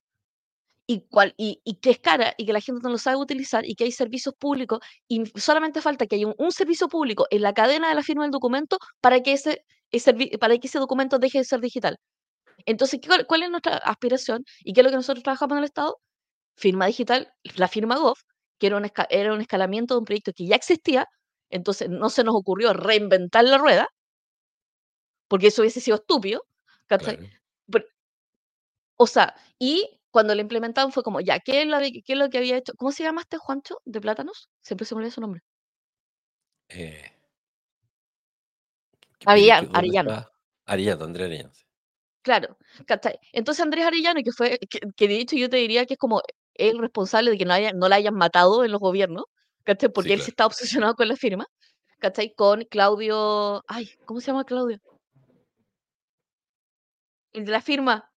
[0.90, 3.74] y, cuál, y, que es cara y que la gente no lo sabe utilizar y
[3.74, 7.90] que hay servicios públicos y solamente falta que haya un, servicio público en la cadena
[7.90, 9.66] de la firma del documento para que ese,
[10.40, 11.98] para que ese documento deje de ser digital.
[12.64, 16.00] Entonces, ¿cuál, es nuestra aspiración y qué es lo que nosotros trabajamos en el Estado?
[16.56, 18.16] Firma digital, la firma Gov,
[18.58, 21.06] que era un, era un escalamiento de un proyecto que ya existía,
[21.50, 23.88] entonces no se nos ocurrió reinventar la rueda,
[25.28, 26.44] porque eso hubiese sido estúpido.
[28.96, 32.28] o sea, y cuando lo implementaron fue como, ya, ¿qué es, lo, qué es lo
[32.30, 32.72] que había hecho?
[32.76, 34.48] ¿Cómo se llama este Juancho de Plátanos?
[34.62, 35.42] Siempre se me olvida su nombre.
[36.68, 37.12] Eh,
[39.26, 40.28] Arellano, Arellano.
[40.66, 41.52] Arellano, Andrés Arellano.
[42.22, 42.58] Claro,
[43.32, 44.58] Entonces Andrés Arellano, que fue,
[44.96, 46.20] que, de hecho yo te diría que es como
[46.54, 49.24] el responsable de que no, haya, no la hayan matado en los gobiernos,
[49.64, 49.88] ¿cachai?
[49.90, 51.46] Porque él se está obsesionado con la firma,
[51.98, 52.34] ¿cachai?
[52.34, 54.78] Con Claudio, ay, ¿cómo se llama Claudio?
[57.32, 58.07] El de la firma.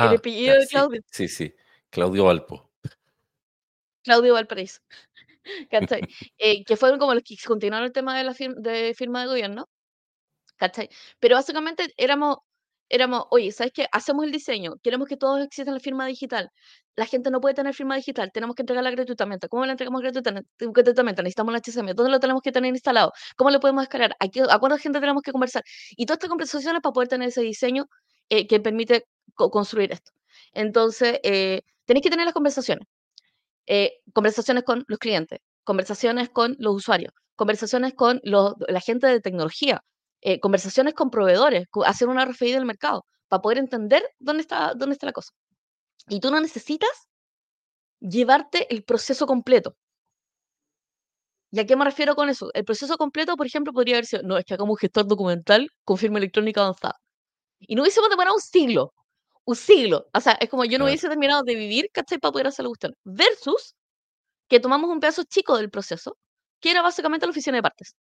[0.00, 1.00] El Ah, apellido de Claudio.
[1.10, 1.54] Sí, sí,
[1.90, 2.70] Claudio Valpo.
[4.04, 4.80] Claudio Valparaíso.
[5.70, 6.02] ¿Cachai?
[6.38, 9.68] Eh, que fueron como los que continuaron el tema de la de firma de gobierno.
[10.56, 10.88] ¿Cachai?
[11.20, 12.38] Pero básicamente éramos,
[12.88, 13.86] éramos, oye, ¿sabes qué?
[13.92, 16.50] Hacemos el diseño, queremos que todos existan la firma digital.
[16.96, 19.48] La gente no puede tener firma digital, tenemos que entregarla gratuitamente.
[19.48, 21.22] ¿Cómo la entregamos gratuitamente?
[21.22, 21.94] Necesitamos el HCM.
[21.94, 23.12] ¿Dónde lo tenemos que tener instalado?
[23.36, 24.16] ¿Cómo lo podemos descargar?
[24.20, 25.62] ¿A, qué, a cuánta gente tenemos que conversar?
[25.96, 27.86] Y todas estas conversaciones para poder tener ese diseño
[28.28, 30.12] eh, que permite construir esto.
[30.52, 32.86] Entonces, eh, tenéis que tener las conversaciones.
[33.66, 39.82] Eh, conversaciones con los clientes, conversaciones con los usuarios, conversaciones con la gente de tecnología,
[40.20, 44.94] eh, conversaciones con proveedores, hacer una RFI del mercado, para poder entender dónde está, dónde
[44.94, 45.32] está la cosa.
[46.08, 46.90] Y tú no necesitas
[48.00, 49.76] llevarte el proceso completo.
[51.50, 52.50] ¿Y a qué me refiero con eso?
[52.52, 55.70] El proceso completo, por ejemplo, podría haber sido, no, es que hagamos un gestor documental
[55.84, 57.00] con firma electrónica avanzada.
[57.66, 58.92] Y no hubiésemos demorado un siglo
[59.44, 60.08] un siglo.
[60.12, 62.18] O sea, es como yo no hubiese terminado de vivir, ¿cachai?
[62.18, 62.94] Para poder hacer la cuestión.
[63.04, 63.74] Versus
[64.48, 66.18] que tomamos un pedazo chico del proceso,
[66.60, 67.96] que era básicamente la oficina de partes.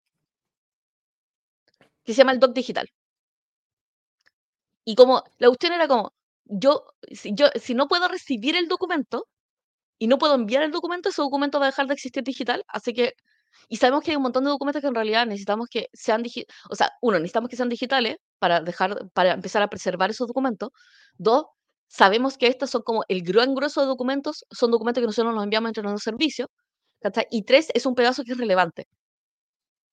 [2.04, 2.88] Que se llama el doc digital.
[4.86, 6.14] Y como la cuestión era como,
[6.46, 9.28] yo si, yo, si no puedo recibir el documento
[10.00, 12.64] y no puedo enviar el documento, ese documento va a dejar de existir digital.
[12.68, 13.16] Así que,
[13.70, 16.56] y sabemos que hay un montón de documentos que en realidad necesitamos que sean digitales.
[16.70, 20.70] O sea, uno, necesitamos que sean digitales para, dejar, para empezar a preservar esos documentos.
[21.18, 21.46] Dos,
[21.88, 25.44] sabemos que estos son como el gran grueso de documentos, son documentos que nosotros nos
[25.44, 26.50] enviamos entre los servicios.
[27.32, 28.88] Y tres, es un pedazo que es relevante.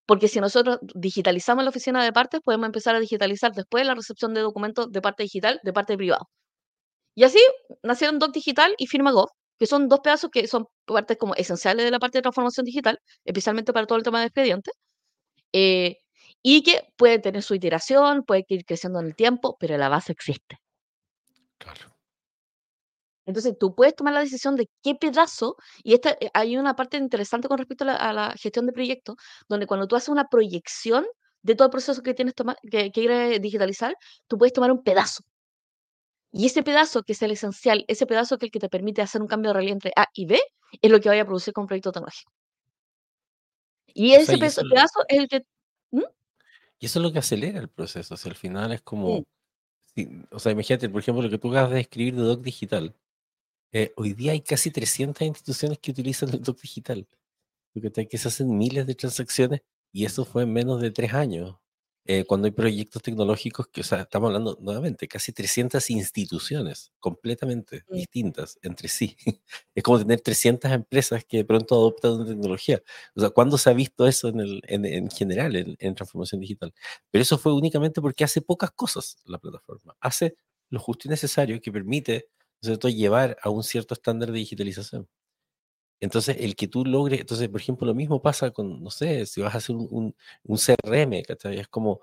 [0.07, 4.33] Porque si nosotros digitalizamos la oficina de partes, podemos empezar a digitalizar después la recepción
[4.35, 6.25] de documentos de parte digital, de parte privada.
[7.15, 7.41] Y así
[7.83, 11.85] nacieron Doc Digital y Firma Gov, que son dos pedazos que son partes como esenciales
[11.85, 14.75] de la parte de transformación digital, especialmente para todo el tema de expedientes.
[15.53, 15.97] Eh,
[16.51, 20.13] y que puede tener su iteración, puede ir creciendo en el tiempo, pero la base
[20.13, 20.59] existe.
[21.59, 21.95] Claro.
[23.27, 26.97] Entonces, tú puedes tomar la decisión de qué pedazo, y esta, eh, hay una parte
[26.97, 31.05] interesante con respecto a la, gestión de proyectos, donde cuando tú haces una proyección
[31.43, 33.95] de todo el proceso que tienes que, que quieres digitalizar,
[34.27, 35.23] tú puedes tomar un pedazo.
[36.33, 39.03] Y ese pedazo, que es el esencial, ese pedazo que es el que te permite
[39.03, 40.41] hacer un cambio de realidad entre A y B,
[40.81, 42.33] es lo que vaya a producir con un proyecto tecnológico.
[43.89, 45.43] Y ese pedazo, es el que
[45.91, 46.03] ¿Mm?
[46.79, 48.15] Y eso es lo que acelera el proceso.
[48.15, 49.25] O al final es como.
[50.31, 52.95] o sea, imagínate, por ejemplo, lo que tú acabas de escribir de Doc Digital.
[53.73, 57.07] Eh, hoy día hay casi 300 instituciones que utilizan el Doc Digital.
[57.75, 59.61] Porque que se hacen miles de transacciones
[59.93, 61.57] y eso fue en menos de tres años.
[62.05, 67.85] Eh, cuando hay proyectos tecnológicos que, o sea, estamos hablando nuevamente, casi 300 instituciones completamente
[67.91, 69.17] distintas entre sí.
[69.75, 72.83] es como tener 300 empresas que de pronto adoptan una tecnología.
[73.15, 76.41] O sea, ¿cuándo se ha visto eso en, el, en, en general, en, en, transformación
[76.41, 76.73] digital?
[77.11, 79.95] Pero eso fue únicamente porque hace pocas cosas la plataforma.
[80.01, 80.37] Hace
[80.71, 82.29] lo justo y necesario que permite
[82.63, 82.89] ¿cierto?
[82.89, 85.09] llevar a un cierto estándar de digitalización.
[86.01, 89.41] Entonces, el que tú logres, entonces, por ejemplo, lo mismo pasa con, no sé, si
[89.41, 91.59] vas a hacer un, un, CRM, ¿cachai?
[91.59, 92.01] Es como,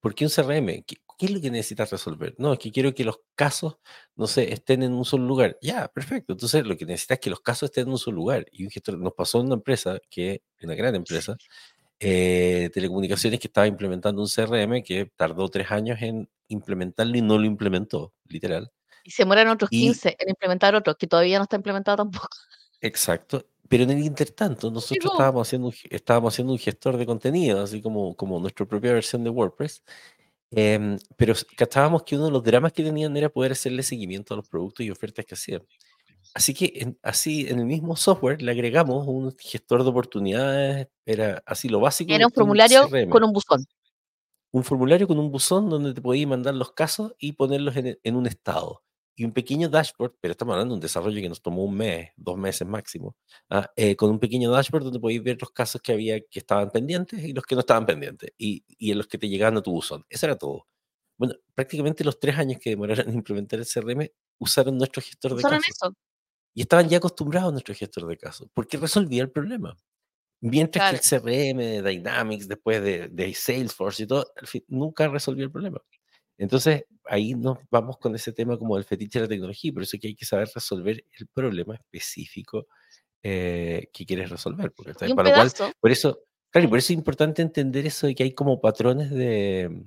[0.00, 0.84] ¿por qué un CRM?
[0.84, 2.34] ¿Qué, es lo que necesitas resolver?
[2.38, 3.78] No, es que quiero que los casos,
[4.16, 5.58] no sé, estén en un solo lugar.
[5.62, 6.32] Ya, perfecto.
[6.34, 8.46] Entonces, lo que necesitas es que los casos estén en un solo lugar.
[8.52, 11.36] Y un gestor, nos pasó en una empresa, que una gran empresa,
[12.00, 17.38] eh, telecomunicaciones que estaba implementando un CRM que tardó tres años en implementarlo y no
[17.38, 18.70] lo implementó, literal.
[19.04, 22.28] Y se mueren otros 15 en implementar otros, que todavía no está implementado tampoco.
[22.84, 23.46] Exacto.
[23.66, 27.80] Pero en el intertanto, nosotros estábamos haciendo, un, estábamos haciendo un gestor de contenido, así
[27.80, 29.82] como, como nuestra propia versión de WordPress.
[30.50, 34.36] Em, pero captábamos que uno de los dramas que tenían era poder hacerle seguimiento a
[34.36, 35.62] los productos y ofertas que hacían.
[36.34, 41.42] Así que en, así en el mismo software le agregamos un gestor de oportunidades, era
[41.46, 42.12] así lo básico.
[42.12, 43.64] Era un formulario con un buzón.
[44.52, 48.14] Un formulario con un buzón donde te podías mandar los casos y ponerlos en, en
[48.14, 48.82] un estado
[49.16, 52.10] y un pequeño dashboard, pero estamos hablando de un desarrollo que nos tomó un mes,
[52.16, 53.16] dos meses máximo,
[53.50, 53.70] ¿ah?
[53.76, 57.22] eh, con un pequeño dashboard donde podéis ver los casos que había que estaban pendientes
[57.22, 59.70] y los que no estaban pendientes, y, y en los que te llegaban a tu
[59.72, 60.04] buzón.
[60.08, 60.66] Eso era todo.
[61.16, 65.42] Bueno, prácticamente los tres años que demoraron en implementar el CRM usaron nuestro gestor de
[65.42, 65.68] casos.
[65.68, 65.94] Eso?
[66.56, 69.76] Y estaban ya acostumbrados a nuestro gestor de casos, porque resolvía el problema.
[70.40, 75.08] Mientras que el CRM de Dynamics, después de, de Salesforce y todo, al fin, nunca
[75.08, 75.80] resolvió el problema.
[76.38, 79.96] Entonces, ahí nos vamos con ese tema como el fetiche de la tecnología, por eso
[79.96, 82.66] es que hay que saber resolver el problema específico
[83.22, 84.72] eh, que quieres resolver.
[84.72, 85.46] Porque, Y Para cual,
[85.80, 86.20] por eso,
[86.50, 89.84] claro, y por eso es importante entender eso de que hay como patrones de,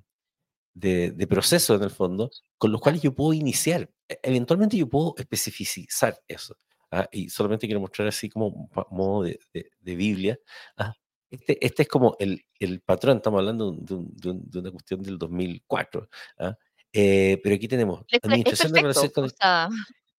[0.73, 3.89] de, de proceso en el fondo, con los cuales yo puedo iniciar.
[4.07, 6.55] E- Eventualmente yo puedo especificar eso.
[6.91, 7.07] ¿ah?
[7.11, 10.39] Y solamente quiero mostrar así como modo de, de- de Biblia.
[10.77, 10.93] ¿ah?
[11.29, 14.71] Este, este es como el, el patrón, estamos hablando de, un- de un- de una
[14.71, 16.09] cuestión del 2004.
[16.39, 16.57] ¿ah?
[16.93, 19.31] Eh, pero aquí tenemos es, pe- es administración de relación con el,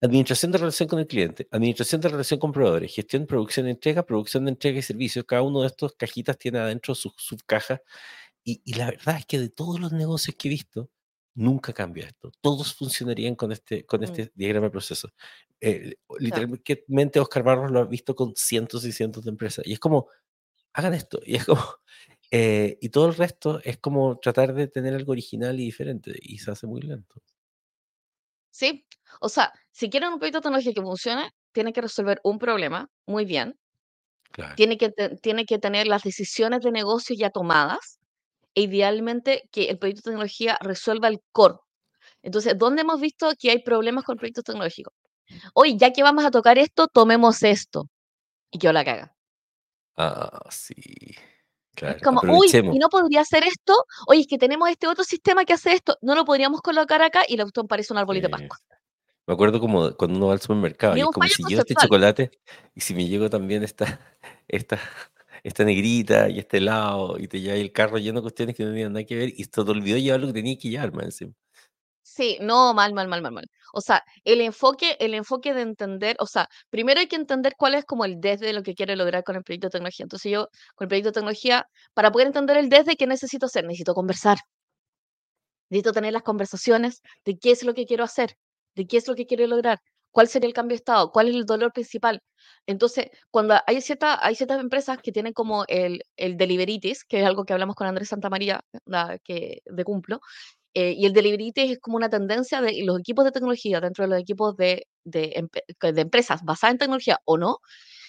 [0.01, 4.45] administración de relación con el cliente, administración de relación con proveedores, gestión, producción, entrega, producción
[4.45, 5.25] de entrega y servicios.
[5.25, 7.81] Cada uno de estos cajitas tiene adentro sus subcajas
[8.45, 10.91] y, y la verdad es que de todos los negocios que he visto,
[11.35, 12.31] nunca cambia esto.
[12.41, 15.11] Todos funcionarían con este, con mm, este diagrama de proceso.
[15.61, 19.67] Eh, literalmente Oscar Barros lo ha visto con cientos y cientos de empresas.
[19.67, 20.09] Y es como,
[20.79, 21.21] hagan esto.
[21.25, 21.61] Y es como,
[22.31, 26.15] eh, y todo el resto es como tratar de tener algo original y diferente.
[26.23, 27.21] Y se hace muy lento.
[28.51, 28.87] Sí,
[29.21, 33.25] o sea, si quieren un proyecto tecnológico que funcione, tiene que resolver un problema muy
[33.25, 33.59] bien,
[34.33, 34.57] Claro.
[34.57, 34.91] tiene que,
[35.23, 37.99] tiene que tener las decisiones de negocio ya tomadas,
[38.55, 41.57] e idealmente que el proyecto de tecnología resuelva el core.
[42.23, 44.95] Entonces, ¿dónde hemos visto que hay problemas con proyectos tecnológicos?
[45.55, 47.89] Oye, ya que vamos a tocar esto, tomemos esto.
[48.53, 49.17] Y yo la caga.
[49.99, 50.75] Ah, sí.
[51.11, 51.17] Es
[51.75, 51.99] Claro.
[52.03, 52.49] como, uy.
[52.53, 53.75] ¿y no podría hacer esto?
[54.09, 55.97] Oye, es que tenemos este otro sistema que hace esto.
[56.03, 58.31] No lo podríamos colocar acá y la cuestión parece un arbolito de.
[58.31, 58.59] Pascua.
[59.27, 62.31] Me acuerdo como cuando uno va al supermercado y es como si llevo este chocolate
[62.75, 64.01] y si me llego también esta,
[64.49, 64.81] esta,
[65.45, 68.71] esta negrita y este helado y te lleva el carro lleno de cuestiones que no
[68.71, 71.05] tenían nada que ver y se te olvidó llevar lo que tenía que llevar, más
[71.05, 71.33] encima.
[72.17, 73.47] Sí, no, mal, mal, mal, mal, mal.
[73.73, 77.75] O sea, el enfoque, el enfoque de entender, o sea, primero hay que entender cuál
[77.75, 80.05] es como el desde de lo que quiere lograr con el proyecto de tecnología.
[80.05, 83.65] Entonces yo, con el proyecto de tecnología, para poder entender el desde, ¿qué necesito hacer?
[83.65, 84.39] Necesito conversar.
[85.71, 88.37] Necesito tener las conversaciones de qué es lo que quiero hacer,
[88.75, 91.35] de qué es lo que quiero lograr, cuál sería el cambio de estado, cuál es
[91.35, 92.23] el dolor principal.
[92.67, 97.27] Entonces, cuando hay, cierta, hay ciertas empresas que tienen como el, el deliveritis, que es
[97.27, 98.61] algo que hablamos con Andrés Santamaría,
[99.25, 100.21] que, de Cumplo,
[100.79, 104.11] eh, y el deliveritis es como una tendencia de los equipos de tecnología, dentro de
[104.11, 105.49] los equipos de, de,
[105.83, 107.59] de empresas basadas en tecnología o no,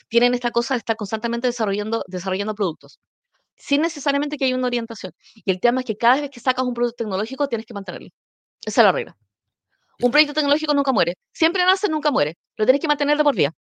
[0.10, 3.00] tienen esta cosa de estar constantemente desarrollando, desarrollando productos
[3.58, 5.14] sin necesariamente que haya una orientación.
[5.36, 8.10] Y el tema es que cada vez que sacas un producto tecnológico tienes que mantenerlo.
[8.66, 9.18] Esa es la regla.
[10.02, 11.16] Un proyecto tecnológico nunca muere.
[11.34, 12.36] Siempre nace, nunca muere.
[12.58, 13.54] Lo tienes que mantener de por vida.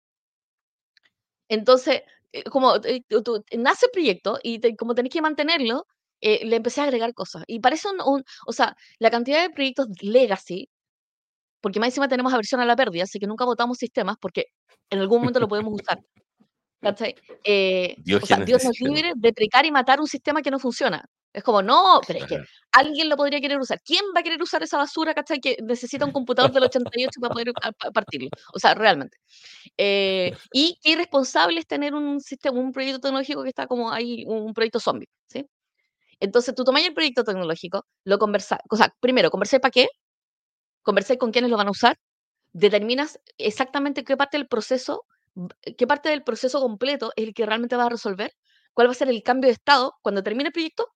[1.49, 2.01] Entonces,
[2.33, 5.85] eh, como eh, tú- nace el proyecto y te- como tenés que mantenerlo,
[6.21, 7.43] eh, le empecé a agregar cosas.
[7.47, 10.69] Y parece un, un- o sea, la cantidad de proyectos legacy,
[11.61, 14.45] porque más encima tenemos aversión a la pérdida, así que nunca votamos sistemas porque
[14.89, 15.99] en algún momento lo podemos usar.
[16.81, 17.15] ¿cachai?
[17.43, 21.03] Eh, o sea, Dios nos libre de precar y matar un sistema que no funciona.
[21.33, 22.35] Es como, no, pero es que
[22.71, 23.79] alguien lo podría querer usar.
[23.83, 25.39] ¿Quién va a querer usar esa basura, cachai?
[25.39, 28.29] Que necesita un computador del 88 para poder pa- pa- partirlo.
[28.53, 29.17] O sea, realmente.
[29.75, 34.23] Eh, y qué irresponsable es tener un sistema, un proyecto tecnológico que está como ahí,
[34.27, 35.45] un proyecto zombie, ¿sí?
[36.19, 39.87] Entonces, tú tomáis el proyecto tecnológico, lo conversáis, o sea, primero, conversáis para qué,
[40.83, 41.97] conversáis con quiénes lo van a usar,
[42.53, 47.45] determinas exactamente qué parte del proceso, v- qué parte del proceso completo es el que
[47.45, 48.31] realmente va a resolver,
[48.73, 50.87] cuál va a ser el cambio de estado cuando termine el proyecto.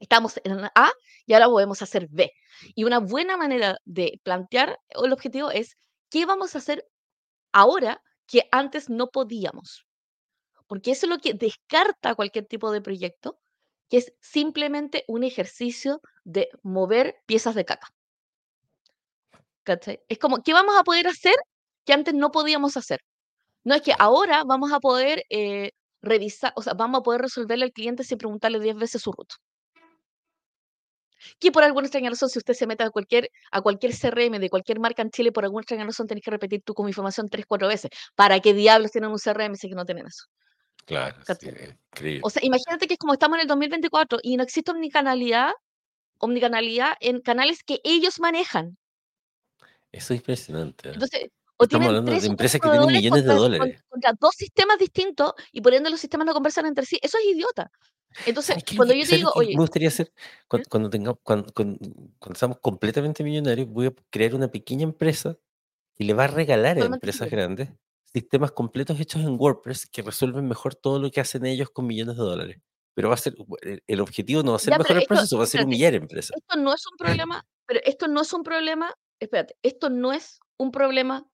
[0.00, 0.92] Estamos en A
[1.26, 2.30] y ahora podemos hacer B.
[2.74, 5.76] Y una buena manera de plantear el objetivo es
[6.10, 6.84] qué vamos a hacer
[7.52, 9.86] ahora que antes no podíamos.
[10.66, 13.38] Porque eso es lo que descarta cualquier tipo de proyecto,
[13.88, 17.88] que es simplemente un ejercicio de mover piezas de caca.
[19.64, 20.00] ¿cachai?
[20.08, 21.34] Es como, ¿qué vamos a poder hacer
[21.84, 23.00] que antes no podíamos hacer?
[23.64, 27.64] No es que ahora vamos a poder eh, revisar, o sea, vamos a poder resolverle
[27.66, 29.36] al cliente sin preguntarle 10 veces su ruta.
[31.38, 34.50] Que por alguna extraña razón, si usted se mete a cualquier, a cualquier CRM de
[34.50, 37.46] cualquier marca en Chile, por alguna extraña razón tenés que repetir tú como información 3,
[37.46, 37.90] 4 veces.
[38.16, 40.24] ¿Para qué diablos tienen un CRM si que no tienen eso?
[40.84, 41.48] Claro, sí,
[41.92, 42.20] increíble.
[42.24, 45.52] O sea, imagínate que es como estamos en el 2024 y no existe omnicanalidad,
[46.18, 48.76] omnicanalidad en canales que ellos manejan.
[49.92, 50.88] Eso es impresionante.
[50.88, 50.92] ¿eh?
[50.94, 53.82] Entonces, o Estamos tienen hablando de tres empresas que tienen millones de contra, dólares.
[53.88, 56.98] contra dos sistemas distintos y por ende los sistemas no conversan entre sí.
[57.00, 57.70] Eso es idiota.
[58.26, 60.12] Entonces, cuando yo te digo, oye, me gustaría hacer
[60.48, 60.68] cuando, ¿eh?
[60.68, 61.78] cuando tengamos, cuando, cuando,
[62.18, 65.38] cuando seamos completamente millonarios, voy a crear una pequeña empresa
[65.96, 67.70] y le va a regalar a empresas grandes
[68.12, 72.16] sistemas completos hechos en WordPress que resuelven mejor todo lo que hacen ellos con millones
[72.16, 72.58] de dólares.
[72.94, 73.34] Pero va a ser,
[73.86, 76.36] el, objetivo no va a ser Ya, mejorar el proceso, va a ser humillar empresas.
[76.36, 80.40] esto no es un problema, pero esto no es un problema, espérate, esto no es
[80.58, 81.26] un problema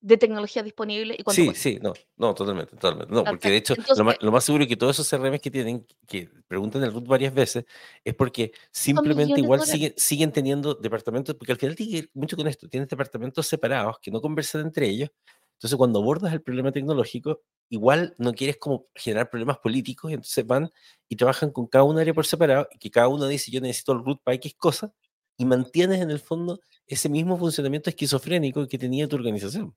[0.00, 1.54] de tecnología disponible y Sí, cuesta.
[1.54, 3.12] sí, no, no, totalmente, totalmente.
[3.12, 5.40] No, porque de hecho, lo Entonces, más, lo más seguro es que todos esos CRMs
[5.40, 7.64] que tienen, que preguntan el root varias veces,
[8.04, 12.68] es porque simplemente igual siguen, siguen teniendo departamentos, porque al final tiene mucho con esto,
[12.68, 15.10] tienes departamentos separados que no conversan entre ellos.
[15.58, 20.46] Entonces, cuando abordas el problema tecnológico, igual no quieres como generar problemas políticos, y entonces
[20.46, 20.70] van
[21.08, 23.92] y trabajan con cada un área por separado, y que cada uno dice, yo necesito
[23.92, 24.94] el root para X cosa,
[25.36, 29.74] y mantienes en el fondo ese mismo funcionamiento esquizofrénico que tenía tu organización.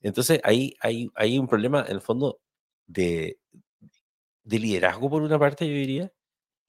[0.00, 2.40] Entonces, ahí hay, un problema, en el fondo,
[2.86, 3.38] de,
[4.44, 6.12] de liderazgo por una parte, yo diría,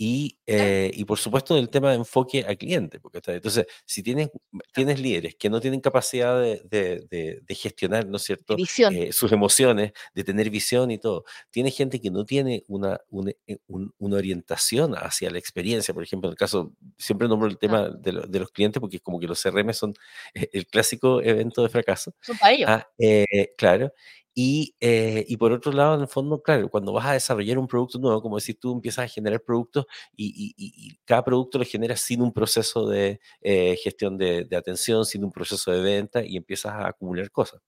[0.03, 2.99] y, eh, y por supuesto del tema de enfoque al cliente.
[2.99, 4.29] Porque, entonces, si tienes,
[4.73, 8.55] tienes líderes que no tienen capacidad de, de- de- de gestionar, ¿no es cierto?,
[8.95, 11.23] eh, sus emociones, de tener visión y todo.
[11.51, 15.93] Tienes gente que no tiene una, una, eh, un- una orientación hacia la experiencia.
[15.93, 18.95] Por ejemplo, en el caso, siempre nombro el tema de, lo- de los clientes porque
[18.95, 19.93] es como que los CRM son
[20.33, 22.15] eh, el clásico evento de fracaso.
[22.21, 22.67] Son para ellos.
[22.71, 23.93] Ah, eh, claro.
[24.33, 27.67] Y, eh, y por otro lado, en el fondo, claro, cuando vas a desarrollar un
[27.67, 31.57] producto nuevo, como decís tú, empiezas a generar productos y, y- y- y cada producto
[31.59, 35.81] lo generas sin un proceso de eh, gestión de, de atención, sin un proceso de
[35.81, 37.61] venta y empiezas a acumular cosas.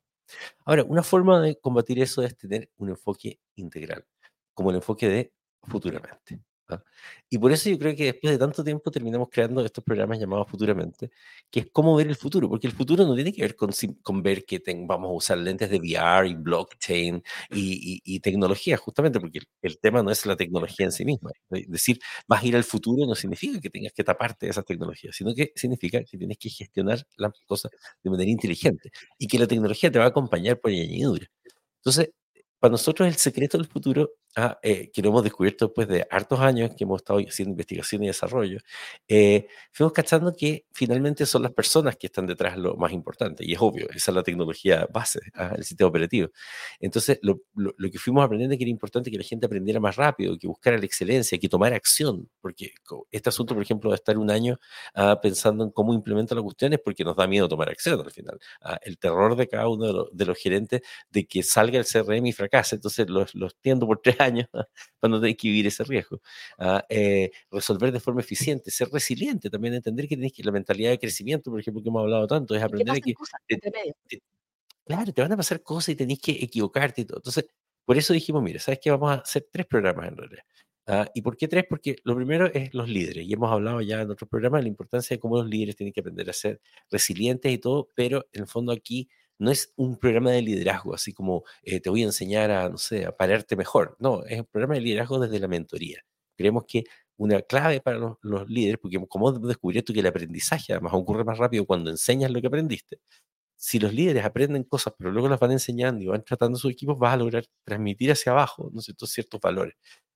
[0.65, 4.05] Ahora, una forma de combatir eso es tener un enfoque integral,
[4.53, 5.33] como el enfoque de
[5.63, 6.39] futuramente.
[7.29, 10.47] Y por eso yo creo que después de tanto tiempo terminamos creando estos programas llamados
[10.49, 11.09] futuramente,
[11.51, 13.71] que es cómo ver el futuro, porque el futuro no tiene que ver con,
[14.01, 18.19] con ver que ten- vamos a usar lentes de VR y blockchain y, y- y
[18.19, 21.31] tecnología, justamente porque el, el tema no es la tecnología en sí misma.
[21.51, 24.65] Es decir, vas a ir al futuro no significa que tengas que taparte de esas
[24.65, 27.71] tecnologías, sino que significa que tienes que gestionar las cosas
[28.03, 31.27] de manera inteligente y que la tecnología te va a acompañar por añadidura.
[31.77, 32.11] Entonces,
[32.59, 36.39] para nosotros el secreto del futuro, ah, eh, que lo hemos descubierto después de hartos
[36.39, 38.59] años que hemos estado haciendo investigación y desarrollo,
[39.07, 43.53] eh, fuimos cachando que finalmente son las personas que están detrás lo más importante, y
[43.53, 46.29] es obvio, esa es la tecnología base, ah, el sistema operativo.
[46.79, 49.79] Entonces, lo, lo- lo que fuimos aprendiendo es que era importante que la gente aprendiera
[49.79, 52.71] más rápido, que buscara la excelencia, que tomara acción, porque
[53.11, 54.59] este asunto, por ejemplo, de estar un año
[54.95, 58.11] ah, pensando en cómo implementa la cuestión es porque nos da miedo tomar acción al
[58.11, 58.39] final.
[58.61, 61.85] Ah, el terror de cada uno de, los- de los gerentes de que salga el
[61.85, 64.47] CRM y fracase, entonces los, los tiendo por tres años
[64.99, 66.21] para no tener que vivir ese riesgo.
[66.57, 70.91] Ah, eh, resolver de forma eficiente, ser resiliente, también entender que tienes que la mentalidad
[70.91, 73.15] de crecimiento, por ejemplo, que hemos hablado tanto, es aprender que
[73.47, 73.57] te-
[74.07, 74.21] te-
[74.85, 77.17] Claro, te van a pasar cosas y tenés que equivocarte y todo.
[77.19, 77.45] Entonces,
[77.85, 78.91] por eso dijimos, mira, ¿sabes qué?
[78.91, 80.43] Vamos a hacer tres programas en realidad.
[80.87, 81.63] Ah, ¿Y por qué tres?
[81.69, 83.25] Porque lo primero es los líderes.
[83.25, 85.93] Y hemos hablado ya en otros programas de la importancia de cómo los líderes tienen
[85.93, 86.59] que aprender a ser
[86.91, 89.09] resilientes y todo, pero en el fondo aquí
[89.39, 92.77] no es un programa de liderazgo, así como eh, te voy a enseñar a, no
[92.77, 93.95] sé, a pararte mejor.
[93.99, 96.03] No, es un programa de liderazgo desde la mentoría.
[96.37, 96.83] Creemos que
[97.17, 101.65] una clave para los, líderes, porque como descubierto que el aprendizaje además ocurre más rápido
[101.65, 102.99] cuando enseñas lo que aprendiste,
[103.55, 106.97] si los líderes aprenden cosas, pero luego las van enseñando y van tratando sus equipos,
[106.99, 109.07] vas a lograr transmitir hacia abajo ¿no es cierto?
[109.07, 109.75] ciertos valores.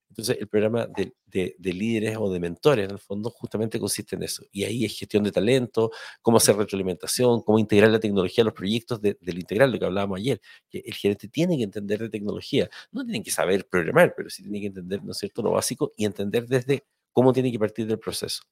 [0.09, 4.15] Entonces, el programa de, de- de líderes o de mentores, en el fondo, justamente consiste
[4.15, 4.43] en eso.
[4.51, 8.53] Y ahí es gestión de talento, cómo hacer retroalimentación, cómo integrar la tecnología a los
[8.53, 10.39] proyectos de, del integral, lo que hablábamos ayer.
[10.69, 12.69] Que el gerente tiene que entender de tecnología.
[12.91, 15.91] No tienen que saber programar, pero sí tiene que entender, ¿no es cierto?, lo básico
[15.97, 18.43] y entender desde cómo tiene que partir del proceso.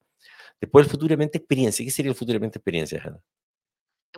[0.61, 1.85] Después, el futuramente experiencia.
[1.85, 3.21] ¿Qué sería el futuramente experiencia, Hanna?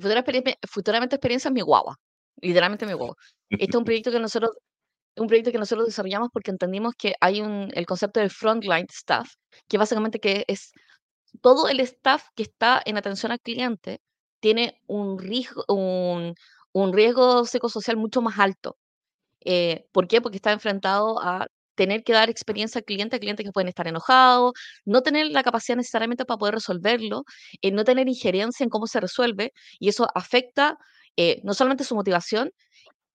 [0.01, 1.95] Futura experien- futuramente experiencia es mi guagua.
[2.41, 3.15] Literalmente mi guagua.
[3.49, 4.51] Este es un proyecto que nosotros,
[5.17, 9.29] un proyecto que nosotros desarrollamos porque entendimos que hay un, el concepto de frontline staff,
[9.67, 10.71] que básicamente que es
[11.41, 14.01] todo el staff que está en atención al cliente
[14.39, 16.35] tiene un riesgo, un,
[16.73, 18.77] un riesgo psicosocial mucho más alto.
[19.45, 20.21] Eh, ¿por qué?
[20.21, 21.47] Porque está enfrentado a
[21.77, 24.53] tener que dar experiencia al cliente, a clientes que pueden estar enojados,
[24.85, 27.23] no tener la capacidad necesariamente para poder resolverlo,
[27.61, 30.77] eh, no tener injerencia en cómo se resuelve, y eso afecta
[31.17, 32.51] eh, no solamente su motivación,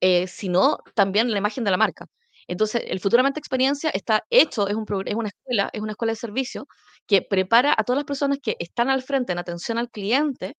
[0.00, 2.06] eh, sino también la imagen de la marca.
[2.48, 6.16] Entonces, el Futuramente Experiencia está hecho, es, un, es una escuela, es una escuela de
[6.16, 6.66] servicio
[7.06, 10.56] que prepara a todas las personas que están al frente en atención al cliente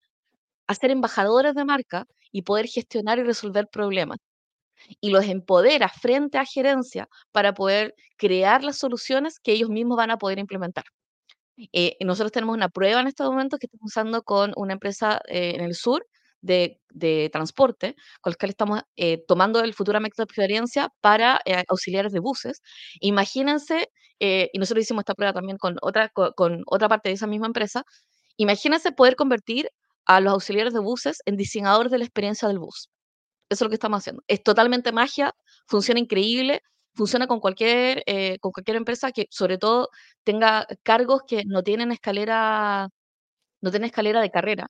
[0.68, 4.20] a ser embajadores de marca y poder gestionar y resolver problemas
[5.02, 10.12] y los empodera frente a gerencia para poder crear las soluciones que ellos mismos van
[10.12, 10.86] a poder implementar.
[11.72, 15.54] Eh, nosotros tenemos una prueba en estos momentos que estamos usando con una empresa eh,
[15.56, 16.06] en el sur
[16.42, 21.40] de, de transporte, con la que estamos eh, tomando el futuro método de experiencia para
[21.46, 22.62] eh, auxiliares de buses.
[23.02, 27.16] Imagínense, eh, y nosotros hicimos esta prueba también con otra, co- con otra parte de
[27.16, 27.84] esa misma empresa,
[28.38, 29.70] imagínense poder convertir
[30.06, 32.90] a los auxiliares de buses en diseñadores de la experiencia del bus.
[33.50, 34.24] Eso es lo que estamos haciendo.
[34.28, 35.34] Es totalmente magia,
[35.68, 36.62] funciona increíble,
[36.96, 39.90] funciona con cualquier, eh, con cualquier empresa que sobre todo
[40.24, 42.90] tenga cargos que no tienen escalera,
[43.62, 44.68] no tienen escalera de carrera.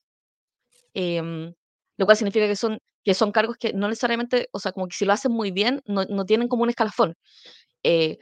[0.94, 1.54] Em,
[1.98, 4.96] lo cual significa que son, que son cargos que no necesariamente, o sea, como que
[4.96, 7.16] si lo hacen muy bien, no, no tienen como un escalafón.
[7.84, 8.18] Eh,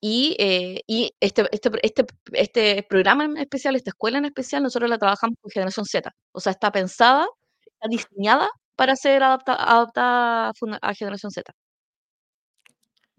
[0.00, 4.90] y, eh, y este, este, este, este programa en especial, esta escuela en especial, nosotros
[4.90, 6.12] la trabajamos con generación Z.
[6.32, 7.26] O sea, está pensada,
[7.66, 11.52] está diseñada para ser adaptada adaptada a generación Z.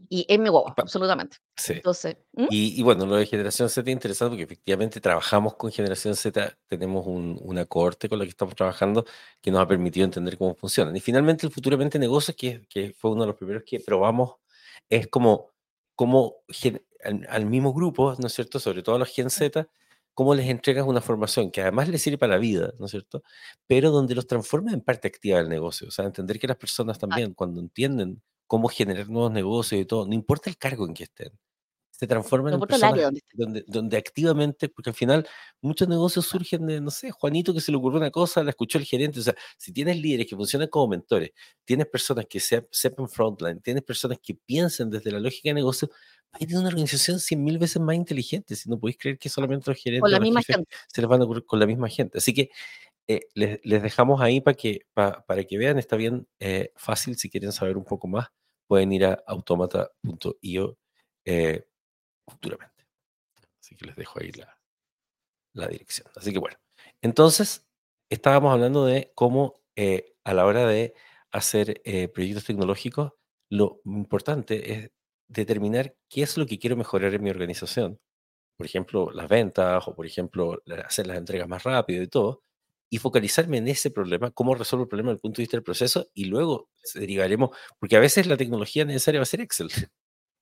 [0.07, 1.37] Y es mi guagua, absolutamente.
[1.57, 1.73] Sí.
[1.73, 2.15] Entonces,
[2.49, 6.57] y, y, bueno, lo de generación Z es interesante porque efectivamente trabajamos con generación Z,
[6.67, 9.03] tenemos un, una cohorte con la que estamos trabajando
[9.41, 10.95] que nos ha permitido entender cómo funcionan.
[10.95, 14.35] Y finalmente el Futuramente Negocios, que, que fue uno de los primeros que probamos,
[14.87, 15.51] es como,
[15.93, 16.37] como
[17.03, 18.59] al, al, mismo grupo, ¿no es cierto?
[18.59, 19.67] Sobre todo a los Gen Z,
[20.19, 23.23] cómo les entregas una formación que además les sirve para la vida, ¿no es cierto?
[23.67, 25.87] Pero donde los transforma en parte activa del negocio.
[25.87, 30.05] O sea, entender que las personas también, cuando entienden cómo generar nuevos negocios y todo,
[30.05, 31.31] no importa el cargo en que estén,
[31.89, 35.25] se transforman en personas donde, donde activamente, porque al final
[35.61, 38.77] muchos negocios surgen de, no sé, Juanito que se le ocurrió una cosa, la escuchó
[38.77, 41.31] el gerente, o sea, si tienes líderes que funcionan como mentores,
[41.63, 45.89] tienes personas que sepan frontline, tienes personas que piensen desde la lógica de negocio,
[46.31, 49.81] hay una organización cien mil veces más inteligente, si no podéis creer que solamente los
[49.81, 50.69] gerentes con la misma gente.
[50.87, 52.17] se les van a ocurrir con la misma gente.
[52.17, 52.51] Así que
[53.07, 57.29] eh, les, les, dejamos ahí para que, para que vean, está bien eh, fácil si
[57.29, 58.27] quieren saber un poco más
[58.67, 60.77] pueden ir a automata.io
[61.25, 61.67] eh,
[62.27, 62.85] futuramente.
[63.59, 64.59] Así que les dejo ahí la,
[65.53, 66.07] la, dirección.
[66.15, 66.57] Así que bueno,
[67.01, 67.67] entonces
[68.11, 70.93] estábamos hablando de cómo eh, a la hora de
[71.31, 71.81] hacer
[72.13, 73.13] proyectos tecnológicos,
[73.49, 74.91] lo importante es
[75.29, 77.99] determinar qué es lo que quiero mejorar en mi organización.
[78.57, 82.43] Por ejemplo, las ventas o por ejemplo, hacer las entregas más rápido y todo
[82.89, 85.63] y focalizarme en ese problema, cómo resuelvo el problema desde el punto de vista del
[85.63, 89.69] proceso y luego derivaremos, porque a veces la tecnología necesaria va a ser Excel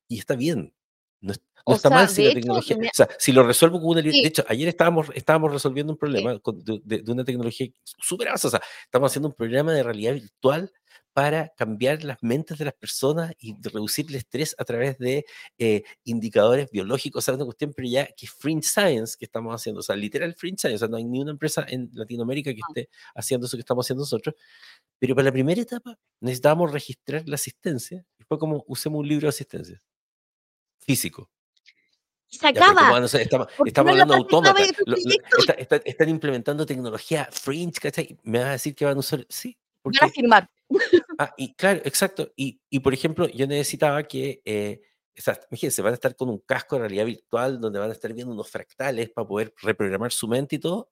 [0.08, 0.74] y está bien.
[1.22, 1.34] No,
[1.76, 4.70] está mal si la tecnología, o sea, si lo resuelvo con una De hecho, ayer
[4.70, 9.34] estábamos, estábamos resolviendo un problema de, de, una tecnología súper o sea, estamos haciendo un
[9.34, 10.72] programa de realidad virtual
[11.18, 15.26] para cambiar las mentes de las personas y reducir el estrés a través de
[15.58, 19.80] eh, indicadores biológicos, o sea, una cuestión, pero ya que fringe science que estamos haciendo,
[19.80, 22.62] o sea, literal fringe science, o sea, no hay ni una empresa en Latinoamérica que
[22.68, 24.36] esté haciendo eso que estamos haciendo nosotros,
[25.00, 29.26] pero para la primera etapa necesitábamos registrar la asistencia y fue como usemos un libro
[29.26, 29.82] de asistencia
[30.80, 31.30] físico.
[32.30, 33.06] Se acaba.
[33.06, 34.62] estamos, hablando de autómata.
[35.86, 38.18] están implementando tecnología fringe, ¿cachai?
[38.24, 39.26] ¿Me vas a decir que van a usar?
[39.30, 39.58] Sí.
[39.84, 40.50] Van a firmar.
[41.18, 42.32] Ah, y claro, exacto.
[42.36, 44.82] Y, y por ejemplo, yo necesitaba que, eh,
[45.50, 48.34] imagínense, van a estar con un casco de realidad virtual donde van a estar viendo
[48.34, 50.92] unos fractales para poder reprogramar su mente y todo.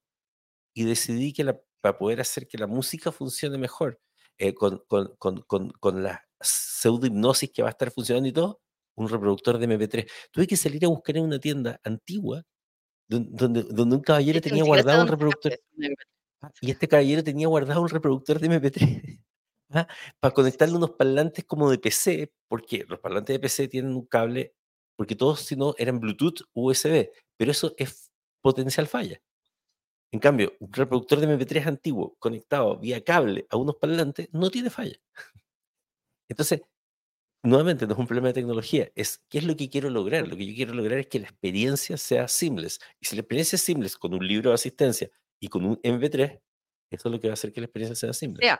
[0.73, 3.99] Y decidí que la, para poder hacer que la música funcione mejor,
[4.37, 8.61] eh, con, con, con, con, la pseudo hipnosis que va a estar funcionando y todo,
[8.95, 10.09] un reproductor de MP3.
[10.31, 12.43] Tuve que salir a buscar en una tienda antigua
[13.07, 15.59] donde, donde un caballero tenía guardado un reproductor.
[16.41, 19.19] Ah, y este caballero tenía guardado un reproductor de MP3.
[19.71, 19.87] ¿ah?
[20.19, 24.53] para conectarle unos parlantes como de PC, porque los parlantes de PC tienen un cable,
[24.95, 29.21] porque todos si no eran Bluetooth USB, pero eso es potencial falla.
[30.11, 34.69] En cambio, un reproductor de MP3 antiguo conectado vía cable a unos parlantes no tiene
[34.69, 34.97] falla.
[36.29, 36.61] Entonces,
[37.45, 40.27] nuevamente no es un problema de tecnología, es qué es lo que quiero lograr.
[40.27, 42.79] Lo que yo quiero lograr es que la experiencia sea seamless.
[42.99, 46.41] Y si la experiencia es seamless con un libro de asistencia y con un MP3,
[46.89, 48.57] eso es lo que va a hacer que la experiencia sea seamless.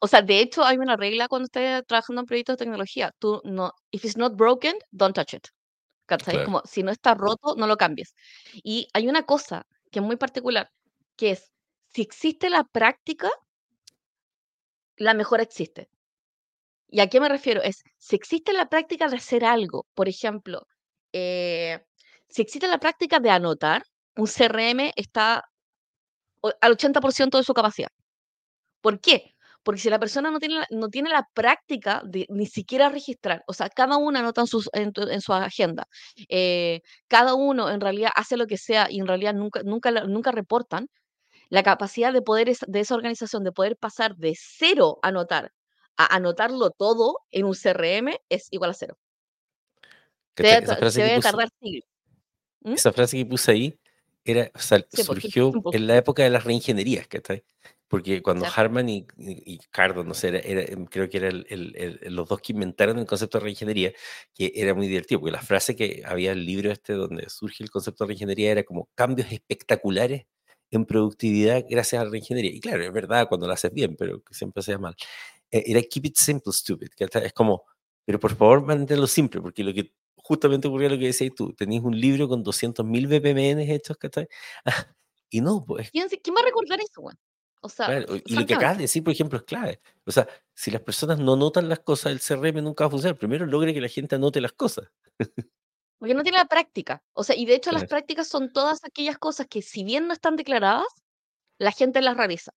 [0.00, 3.12] O sea, de hecho, hay una regla cuando estés trabajando en proyectos de tecnología.
[3.18, 5.48] Tú no, if it's not broken, don't touch it.
[6.44, 8.14] Como si no está roto, no lo cambies.
[8.54, 10.70] Y hay una cosa que es muy particular,
[11.16, 11.52] que es,
[11.88, 13.30] si existe la práctica,
[14.96, 15.90] la mejora existe.
[16.88, 17.62] ¿Y a qué me refiero?
[17.62, 20.66] Es, si existe la práctica de hacer algo, por ejemplo,
[21.12, 21.80] eh,
[22.28, 23.82] si existe la práctica de anotar,
[24.16, 25.44] un CRM está
[26.60, 27.90] al 80% de su capacidad.
[28.80, 29.34] ¿Por qué?
[29.62, 33.52] Porque si la persona no tiene, no tiene la práctica de ni siquiera registrar, o
[33.52, 35.86] sea, cada uno anota en, sus, en, su agenda,
[36.28, 40.32] eh, cada uno en realidad hace lo que sea y en realidad nunca, nunca, nunca
[40.32, 40.88] reportan,
[41.50, 45.52] la capacidad de poder de esa organización de poder pasar de cero a anotar
[45.98, 48.96] a anotarlo todo en un CRM es igual a cero.
[50.36, 51.84] Se debe, tardar siglos.
[52.60, 52.72] ¿Mm?
[52.72, 53.80] Esa frase que puse ahí
[54.24, 54.50] era,
[54.92, 57.44] surgió en la época de las reingenierías, ¿cachai?
[57.88, 61.44] Porque cuando Harman y, y, Cardo, no sé, era, em, creo que eran
[62.14, 63.92] los dos que inventaron el concepto de reingeniería,
[64.34, 67.70] que era muy divertido, porque la frase que había el libro este donde surge el
[67.70, 70.26] concepto de reingeniería era como cambios espectaculares
[70.70, 72.52] en productividad gracias a la reingeniería.
[72.52, 74.94] Y claro, es verdad cuando lo haces bien, pero siempre se mal.
[75.50, 77.64] Eh, era keep it simple, stupid, que es como,
[78.04, 81.82] pero por favor manténlo simple, porque lo que justamente ocurría lo que decías tú, tenías
[81.84, 84.28] un libro con 200.000 BPMN hechos, ¿cachai?
[85.30, 85.90] y no, pues.
[85.90, 87.16] ¿Quién, ¿Quién va a recordar eso, güey?
[87.60, 89.80] O sea, y lo que acabas de decir, por ejemplo, es clave.
[90.06, 93.18] O sea, si las personas no notan las cosas, el CRM nunca va a funcionar.
[93.18, 94.88] Primero logre que la gente anote las cosas.
[95.98, 97.02] Porque no tiene la práctica.
[97.14, 100.12] O sea, y de hecho las prácticas son todas aquellas cosas que si bien no
[100.12, 100.86] están declaradas,
[101.58, 102.52] la gente las realiza.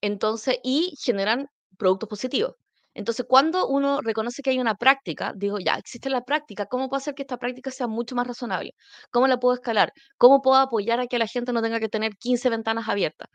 [0.00, 1.48] Entonces, y generan
[1.80, 2.54] productos positivos.
[2.94, 6.98] Entonces, cuando uno reconoce que hay una práctica, digo, ya, existe la práctica, ¿cómo puedo
[6.98, 8.74] hacer que esta práctica sea mucho más razonable?
[9.12, 9.92] ¿Cómo la puedo escalar?
[10.18, 13.28] ¿Cómo puedo apoyar a que la gente no tenga que tener 15 ventanas abiertas?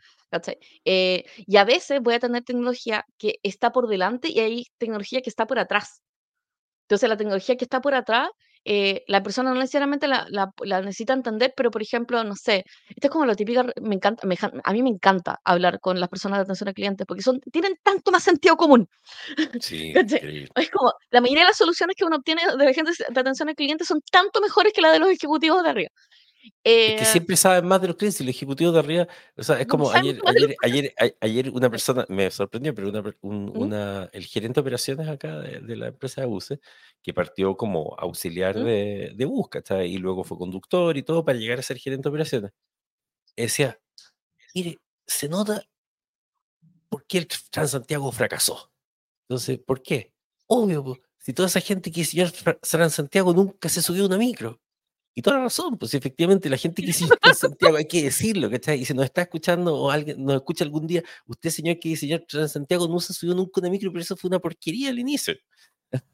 [0.84, 5.22] Eh, y a veces voy a tener tecnología que está por delante y hay tecnología
[5.22, 6.02] que está por atrás.
[6.84, 8.28] Entonces, la tecnología que está por atrás
[8.68, 10.26] eh, la persona no necesariamente la,
[10.82, 14.26] necesita entender, pero por ejemplo, no sé, esto es como lo típico, me encanta,
[14.64, 17.78] a mí me encanta hablar con las personas de atención al cliente porque son, tienen
[17.80, 18.88] tanto más sentido común.
[19.60, 23.20] Sí, es como, la mayoría de las soluciones que uno obtiene de la gente de
[23.20, 25.90] atención al cliente son tanto mejores que las de los ejecutivos de arriba.
[26.62, 29.42] Es que eh, siempre saben más de los clientes y los ejecutivos de arriba, o
[29.42, 30.20] sea, es como ayer,
[30.62, 35.76] ayer, ayer, una persona, me sorprendió, pero una, una el gerente de operaciones acá de,
[35.76, 36.58] la empresa de buses,
[37.02, 39.48] que partió como auxiliar de, de bus,
[39.84, 42.52] Y luego fue conductor y todo para llegar a ser gerente de operaciones.
[43.36, 43.78] decía,
[44.54, 45.62] mire, se nota
[46.88, 48.72] por qué el Transantiago fracasó.
[49.28, 50.12] Entonces, ¿por qué?
[50.46, 52.24] Obvio, si toda esa gente que hizo
[52.60, 54.60] Transantiago nunca se subió a una micro.
[55.18, 58.50] Y toda la razón, pues efectivamente la gente que diseñó en Santiago, hay que decirlo,
[58.50, 58.82] ¿cachai?
[58.82, 62.18] Y si nos está escuchando o alguien nos escucha algún día, usted señor que diseñó
[62.34, 65.32] en Santiago no se subió nunca una micro, pero eso fue una porquería al inicio.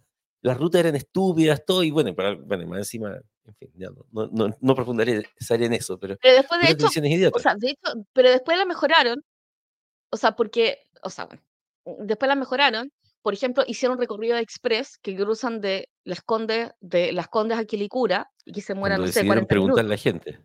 [0.40, 4.56] Las rutas eran estúpidas, todo, y bueno, bueno más encima, en fin, ya no, no,
[4.60, 5.26] no, profundizaré
[5.66, 9.24] en eso, pero, pero después de hecho, o sea, de hecho, pero después la mejoraron,
[10.10, 11.42] o sea, porque, o sea, bueno,
[12.06, 12.92] después la mejoraron,
[13.22, 18.28] por ejemplo, hicieron recorrido express que cruzan de las Condes, de las Condes a Quilicura
[18.44, 20.40] y que se mueran, no sé, 40 preguntar a la gente.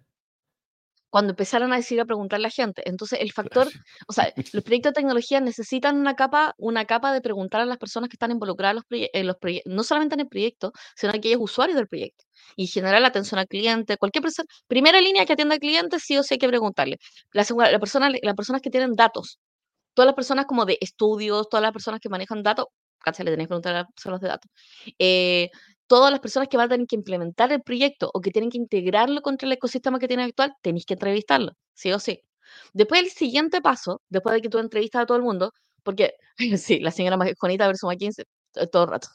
[1.10, 2.84] Cuando empezaron a decidir a preguntar a la gente.
[2.86, 3.68] Entonces, el factor,
[4.08, 7.78] o sea, los proyectos de tecnología necesitan una capa, una capa de preguntar a las
[7.78, 11.40] personas que están involucradas en los, proyectos, no solamente en el proyecto, sino a aquellos
[11.42, 12.26] usuarios del proyecto.
[12.58, 16.18] Y generar la atención al cliente, cualquier persona, primera línea que atienda al cliente, sí
[16.18, 16.98] o sí hay que preguntarle.
[17.32, 19.40] La, segunda, la persona, las personas que tienen datos,
[19.98, 22.68] todas las personas como de estudios, todas las personas que manejan datos,
[23.00, 24.52] casi le tenéis que preguntar a las personas de datos,
[25.00, 25.50] eh,
[25.88, 28.60] todas las personas que van a tener que implementar el proyecto o que tienen que
[28.60, 32.22] integrarlo contra el ecosistema que tienen actual, tenéis que entrevistarlo, sí o sí.
[32.74, 36.14] Después el siguiente paso, después de que tú entrevistas a todo el mundo, porque
[36.58, 38.26] sí, la señora Juanita versus McKinsey,
[38.72, 39.08] todo el rato.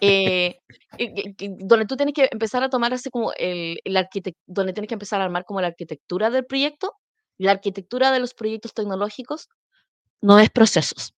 [0.00, 0.56] Eh,
[1.60, 4.08] donde tú tienes que empezar a tomar así como el, el
[4.46, 6.94] donde tienes que empezar a armar como la arquitectura del proyecto,
[7.38, 9.48] la arquitectura de los proyectos tecnológicos
[10.22, 11.12] no es procesos.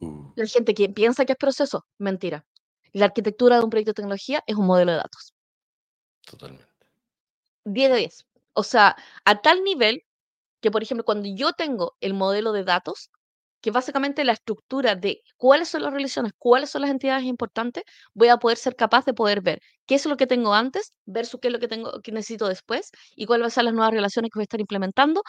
[0.00, 0.32] Uh.
[0.36, 2.44] La gente que piensa que es proceso, mentira.
[2.92, 5.34] La arquitectura de un proyecto de tecnología es un modelo de datos.
[6.26, 6.66] Totalmente.
[7.64, 8.26] 10 de 10.
[8.54, 10.02] O sea, a tal nivel
[10.60, 13.10] que, por ejemplo, cuando yo tengo el modelo de datos,
[13.60, 17.84] que básicamente la estructura de cuáles son las relaciones, cuáles son las entidades importantes,
[18.14, 21.40] voy a poder ser capaz de poder ver qué es lo que tengo antes versus
[21.40, 23.92] qué es lo que tengo que necesito después y cuáles van a ser las nuevas
[23.92, 25.22] relaciones que voy a estar implementando,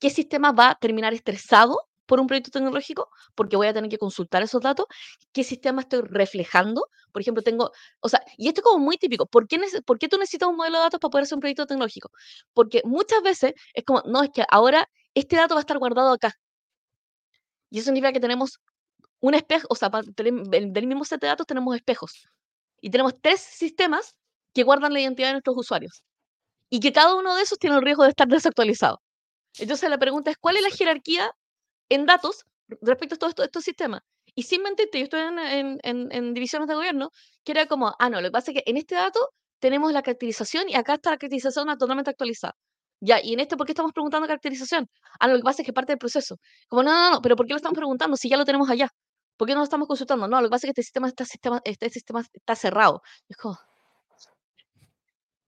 [0.00, 3.98] qué sistema va a terminar estresado por un proyecto tecnológico, porque voy a tener que
[3.98, 4.86] consultar esos datos,
[5.32, 6.86] qué sistema estoy reflejando.
[7.12, 7.70] Por ejemplo, tengo,
[8.00, 10.56] o sea, y esto es como muy típico, ¿por qué, ¿por qué tú necesitas un
[10.56, 12.10] modelo de datos para poder hacer un proyecto tecnológico?
[12.52, 16.12] Porque muchas veces es como, no, es que ahora este dato va a estar guardado
[16.12, 16.34] acá.
[17.74, 18.60] Y eso significa que tenemos
[19.18, 22.28] un espejo, o sea, del mismo set de datos tenemos espejos.
[22.80, 24.14] Y tenemos tres sistemas
[24.54, 26.04] que guardan la identidad de nuestros usuarios.
[26.70, 29.02] Y que cada uno de esos tiene el riesgo de estar desactualizado.
[29.58, 31.32] Entonces la pregunta es, ¿cuál es la jerarquía
[31.88, 32.44] en datos
[32.80, 34.02] respecto a todos estos, sistemas.
[34.36, 37.10] Y sin mentirte, yo estoy en, en, divisiones de gobierno,
[37.42, 39.18] que era como, ah, no, lo que pasa es que en este dato
[39.58, 42.54] tenemos la caracterización y acá está la caracterización totalmente actualizada.
[43.00, 44.88] Ya, y en este, ¿por qué estamos preguntando caracterización?
[45.20, 46.38] Ah, lo que pasa es que parte del proceso.
[46.68, 48.88] Como, no, no, no, pero ¿por qué lo estamos preguntando si ya lo tenemos allá?
[49.36, 50.28] ¿Por qué no lo estamos consultando?
[50.28, 53.02] No, lo que pasa es que este sistema, sistema, este sistema está cerrado.
[53.28, 53.58] Es como...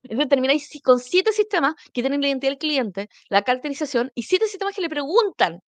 [0.03, 4.47] Entonces termináis con siete sistemas que tienen la identidad del cliente, la caracterización, y siete
[4.47, 5.59] sistemas que le preguntan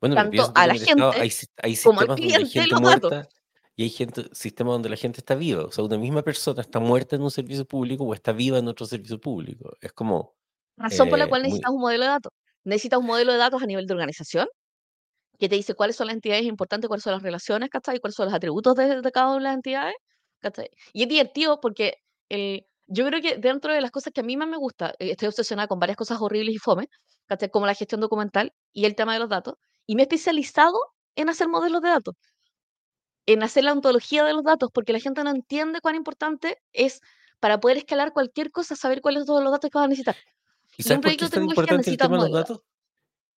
[0.00, 3.28] bueno, tanto a la gente hay, hay como al cliente gente muerta
[3.76, 5.64] y hay gente, sistemas donde la gente está viva.
[5.64, 8.68] O sea, una misma persona está muerta en un servicio público o está viva en
[8.68, 9.76] otro servicio público.
[9.80, 10.34] Es como...
[10.82, 12.32] Razón por la eh, cual necesitas un modelo de datos.
[12.64, 14.48] Necesitas un modelo de datos a nivel de organización
[15.38, 17.96] que te dice cuáles son las entidades importantes, cuáles son las relaciones, ¿cachai?
[17.96, 19.94] Y cuáles son los atributos de, cada una de las entidades,
[20.40, 20.70] ¿cachai?
[20.92, 21.96] Y es divertido porque
[22.28, 25.10] el, yo creo que dentro de las cosas que a mí más me gusta, eh,
[25.12, 26.88] estoy obsesionada con varias cosas horribles y fome,
[27.26, 27.50] ¿cachai?
[27.50, 29.54] Como la gestión documental y el tema de los datos,
[29.86, 30.78] y me he especializado
[31.16, 32.14] en hacer modelos de datos,
[33.26, 37.00] en hacer la ontología de los datos, porque la gente no entiende cuán importante es
[37.40, 40.16] para poder escalar cualquier cosa, saber cuáles son todos los datos que vas a necesitar.
[40.78, 42.62] ¿Y sabes por qué es tan importante el tema de los datos.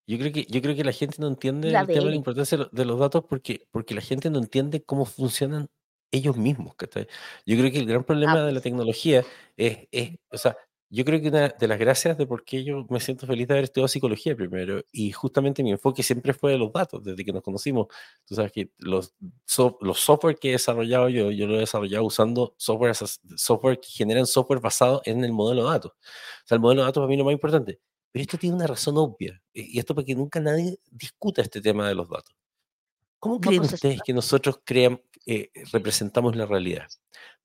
[0.08, 2.18] Yo creo que yo creo que la gente no entiende La el tema de la
[2.18, 5.68] importancia de lo de los datos porque porque la gente no entiende cómo funcionan
[6.12, 7.08] ellos mismos, ¿cachai?
[7.46, 8.62] Yo creo que el gran Ah, problema de la pues.
[8.62, 9.26] tecnología
[9.58, 10.58] es es, o sea,
[10.90, 13.54] yo creo que una de las gracias de por qué yo me siento feliz de
[13.56, 17.34] haber estudiado psicología primero, y justamente mi enfoque siempre fue de los datos, desde que
[17.34, 17.88] nos conocimos.
[18.26, 19.16] Tú sabes que los
[19.46, 23.90] so los software que he desarrollado yo, yo lo he desarrollado usando software software que
[23.90, 25.92] generan software basado en el modelo de datos.
[25.92, 27.80] O sea, el modelo de datos para mí es lo más importante.
[28.12, 31.88] Pero esto tiene una razón obvia, y esto para que nunca nadie discuta este tema
[31.88, 32.34] de los datos.
[33.20, 36.88] ¿Cómo creen procesa ustedes que nosotros cream eh, representamos la realidad?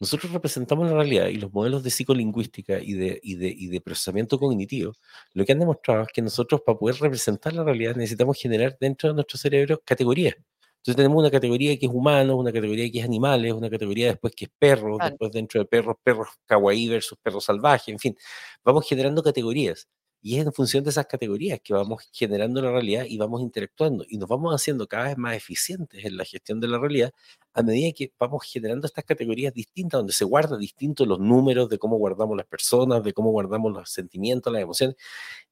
[0.00, 3.80] Nosotros representamos la realidad y los modelos de psicolingüística y de y de y de
[3.80, 4.92] procesamiento cognitivo,
[5.34, 9.08] lo que han demostrado es que nosotros, para poder representar la realidad, necesitamos generar dentro
[9.10, 10.34] de nuestro cerebro categorías.
[10.78, 14.34] Entonces, tenemos una categoría que es humanos, una categoría que es animales, una categoría después
[14.34, 15.10] que es perros, Claro.
[15.10, 18.16] después dentro de perros, perros kawaii versus perros salvajes, en fin,
[18.64, 19.88] vamos generando categorías.
[20.22, 24.04] Y es en función de esas categorías que vamos generando la realidad y vamos interactuando,
[24.08, 27.12] y nos vamos haciendo cada vez más eficientes en la gestión de la realidad
[27.52, 31.78] a medida que vamos generando estas categorías distintas, donde se guarda distinto los números de
[31.78, 34.96] cómo guardamos las personas, de cómo guardamos los sentimientos, las emociones.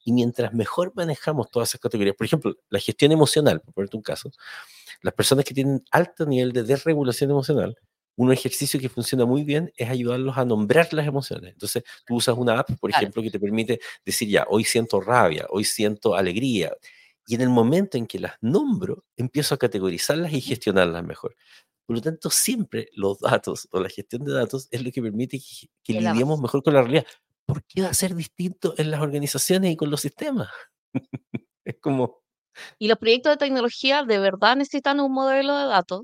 [0.05, 4.03] Y mientras mejor manejamos todas esas categorías, por ejemplo, la gestión emocional, por ponerte un
[4.03, 4.31] caso,
[5.03, 7.77] las personas que tienen alto nivel de desregulación emocional,
[8.19, 11.53] un ejercicio que funciona muy bien es ayudarlos a nombrar las emociones.
[11.53, 13.03] Entonces, tú usas una app, por Claro.
[13.03, 16.73] ejemplo, que te permite decir, ya, hoy siento rabia, hoy siento alegría.
[17.29, 21.37] Y en el momento en que las nombro, empiezo a categorizarlas y gestionarlas mejor.
[21.87, 25.39] Por lo tanto, siempre los datos o la gestión de datos es lo que permite
[25.39, 27.07] que, que lidiemos mejor con la realidad.
[27.47, 30.49] ¿Por qué va a ser distinto en las organizaciones y con los sistemas?
[31.64, 32.21] es como...
[32.81, 36.03] Y los proyectos de tecnología de verdad necesitan un modelo de datos,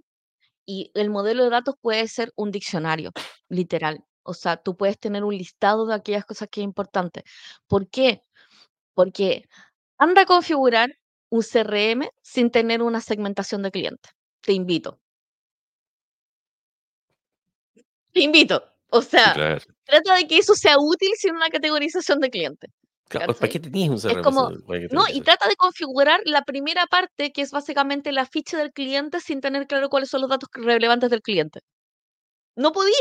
[0.66, 3.12] y el modelo de datos puede ser un diccionario,
[3.48, 4.04] literal.
[4.22, 7.24] O sea, tú puedes tener un listado de aquellas cosas que es importante.
[7.66, 8.22] ¿Por qué?
[8.94, 9.44] Porque
[9.98, 10.98] anda a configurar
[11.28, 14.12] un CRM sin tener una segmentación de clientes.
[14.40, 15.00] Te invito.
[18.12, 18.64] Te invito.
[18.88, 19.60] O sea, claro.
[19.84, 22.70] trata de que eso sea útil sin una categorización de clientes.
[23.08, 24.50] Claro, ¿Para qué tenías un Es CRM como,
[24.90, 29.20] no y trata de configurar la primera parte, que es básicamente la ficha del cliente,
[29.20, 31.60] sin tener claro cuáles son los datos relevantes del cliente.
[32.56, 32.92] No podí.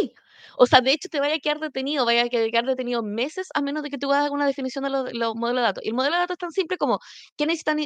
[0.58, 3.62] O sea, de hecho, te vaya a quedar detenido, vaya a quedar detenido meses a
[3.62, 5.84] menos de que tú hagas una definición de los, los modelos de datos.
[5.86, 7.00] Y el modelo de datos es tan simple como
[7.38, 7.78] qué necesitan,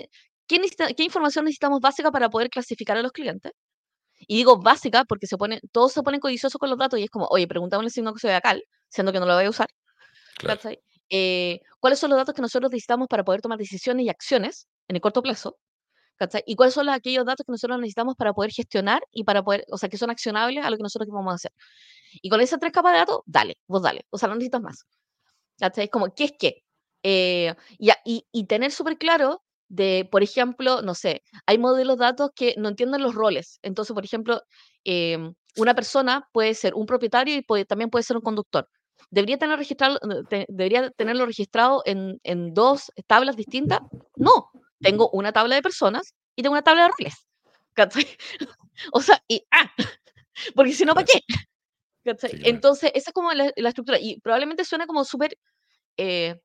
[0.47, 3.51] qué, necesita- qué información necesitamos básica para poder clasificar a los clientes.
[4.27, 7.09] Y digo básica porque se pone, todos se ponen codiciosos con los datos y es
[7.09, 9.67] como, oye, preguntame el signo zodiacal, siendo que no lo voy a usar.
[10.37, 10.59] Claro.
[11.09, 14.95] Eh, ¿Cuáles son los datos que nosotros necesitamos para poder tomar decisiones y acciones en
[14.97, 15.57] el corto plazo?
[16.17, 16.43] ¿cachai?
[16.45, 19.65] ¿Y cuáles son los, aquellos datos que nosotros necesitamos para poder gestionar y para poder,
[19.71, 21.51] o sea, que son accionables a lo que nosotros vamos a hacer?
[22.21, 24.05] Y con esas tres capas de datos, dale, vos dale.
[24.09, 24.85] O sea, no necesitas más.
[25.59, 25.85] ¿Cachai?
[25.85, 26.63] Es como, ¿qué es qué?
[27.03, 32.05] Eh, y, y, y tener súper claro de, por ejemplo, no sé, hay modelos de
[32.05, 33.59] datos que no entienden los roles.
[33.63, 34.41] Entonces, por ejemplo,
[34.83, 38.69] em, una persona puede ser un propietario y puede, también puede ser un conductor.
[39.09, 43.79] ¿Debería, tener registrado, eh, te- ¿Debería tenerlo registrado en, en dos tablas distintas?
[44.15, 44.49] No.
[44.79, 47.15] Tengo una tabla de personas y tengo una tabla de roles.
[47.73, 48.05] ¿Cachai?
[48.93, 49.71] O sea, y, ah,
[50.55, 51.19] porque si no, ¿para qué?
[52.05, 52.31] ¿Cachai?
[52.31, 52.41] Sí.
[52.45, 53.99] Entonces, esa es como la, la estructura.
[53.99, 55.37] Y probablemente suena como súper,
[55.97, 56.39] eh,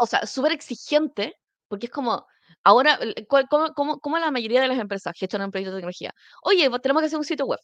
[0.00, 1.34] o sea, súper exigente,
[1.68, 2.26] porque es como,
[2.64, 6.12] ahora, el- ¿cuál- ¿cómo, cómo, cómo la mayoría de las empresas gestionan proyectos de tecnología?
[6.42, 7.60] Oye, tenemos que hacer un sitio web.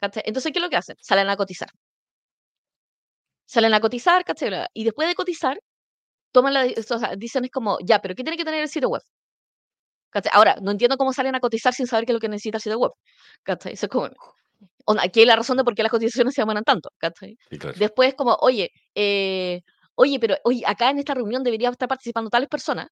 [0.00, 0.22] ¿Cachai?
[0.26, 0.96] Entonces, ¿qué es lo que hacen?
[1.00, 1.70] Salen a cotizar.
[3.46, 4.66] Salen a cotizar, ¿cachai?
[4.74, 5.60] Y después de cotizar,
[6.32, 8.88] toman la, o sea, dicen es como, ya, pero ¿qué tiene que tener el sitio
[8.88, 9.02] web?
[10.10, 10.32] ¿Cachai?
[10.34, 12.62] Ahora, no entiendo cómo salen a cotizar sin saber qué es lo que necesita el
[12.62, 12.92] sitio web.
[13.42, 13.74] ¿Cachai?
[13.74, 14.08] Eso es como,
[14.98, 17.36] aquí es la razón de por qué las cotizaciones se demoran tanto, ¿cachai?
[17.50, 17.76] Sí, claro.
[17.78, 19.60] Después como, oye, eh,
[19.94, 22.88] oye, pero oye, acá en esta reunión debería estar participando tales personas.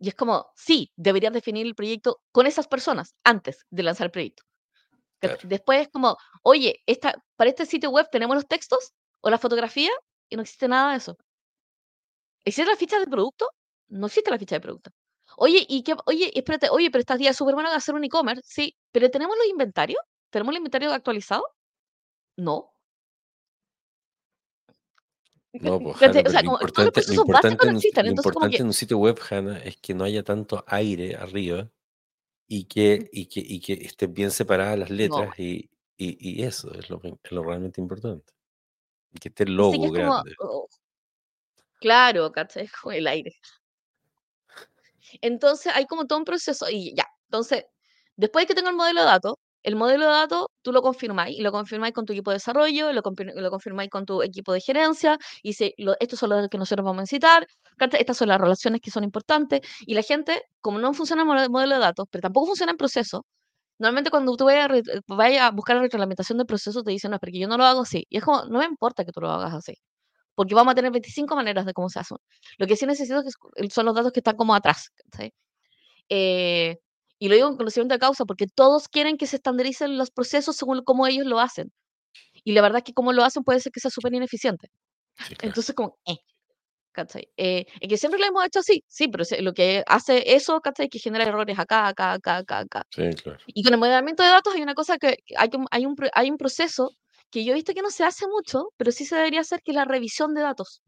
[0.00, 4.10] Y es como, sí, deberías definir el proyecto con esas personas antes de lanzar el
[4.12, 4.44] proyecto.
[5.20, 9.90] Después es como, oye, esta, para este sitio web tenemos los textos o la fotografía
[10.28, 11.16] y no existe nada de eso.
[12.44, 13.50] ¿Existe la ficha de producto?
[13.88, 14.90] No existe la ficha de producto.
[15.36, 18.76] Oye, y qué, oye, espérate, oye, pero estas días súper bueno hacer un e-commerce, sí,
[18.92, 20.00] pero ¿tenemos los inventarios?
[20.30, 21.44] ¿Tenemos el inventario actualizado?
[22.36, 22.72] No.
[25.52, 27.78] No, pues, O sea, lo como todos los importante, lo procesos importante, básicos en no
[27.78, 30.22] existen, lo entonces como importante que, en un sitio web, Hanna, es que no haya
[30.22, 31.70] tanto aire arriba
[32.48, 34.96] y que, y que, y que estén bien separadas las no.
[34.96, 38.32] letras y, y, y eso es lo, es lo realmente importante.
[39.20, 40.34] Que esté el sí logo es como, grande.
[40.40, 40.68] oh,
[41.80, 42.68] claro, ¿cachai?
[42.82, 43.36] Como el aire.
[45.20, 47.06] Entonces hay como todo un proceso y ya.
[47.24, 47.64] Entonces,
[48.16, 51.38] después de que tengo el modelo de datos, el modelo de datos tú lo confirmáis,
[51.38, 53.02] y lo confirmáis con tu equipo de desarrollo, lo,
[53.34, 56.84] lo confirmáis con tu equipo de gerencia, y dice, lo- estos son los que nosotros
[56.84, 57.46] vamos a necesitar,
[57.98, 61.48] estas son las relaciones que son importantes, y la gente, como no funciona el mode-
[61.50, 63.24] modelo de datos, pero tampoco funciona en proceso,
[63.78, 64.70] normalmente cuando tú vayas
[65.42, 67.82] a, a buscar la reglamentación del proceso, te dicen, no, porque yo no lo hago
[67.82, 69.74] así, y es como, no me importa que tú lo hagas así,
[70.34, 72.14] porque vamos a tener 25 maneras de cómo se hace.
[72.58, 73.20] Lo que sí necesito
[73.56, 75.32] es son los datos que están como atrás, ¿cachai?
[76.08, 76.78] Eh,
[77.18, 80.56] y lo digo con conocimiento de causa porque todos quieren que se estandaricen los procesos
[80.56, 81.72] según cómo ellos lo hacen.
[82.44, 84.70] Y la verdad es que como lo hacen puede ser que sea súper ineficiente.
[85.16, 85.50] Sí, claro.
[85.50, 86.18] Entonces, como, eh,
[86.92, 87.28] ¿cachai?
[87.36, 90.88] Eh, es que siempre lo hemos hecho así, sí, pero lo que hace eso, ¿cachai?
[90.88, 92.82] Que genera errores acá, acá, acá, acá, acá.
[92.90, 93.38] Sí, claro.
[93.46, 96.36] Y con el modelamiento de datos hay una cosa que hay, hay, un, hay un
[96.36, 96.90] proceso
[97.30, 99.72] que yo he visto que no se hace mucho, pero sí se debería hacer, que
[99.72, 100.80] es la revisión de datos.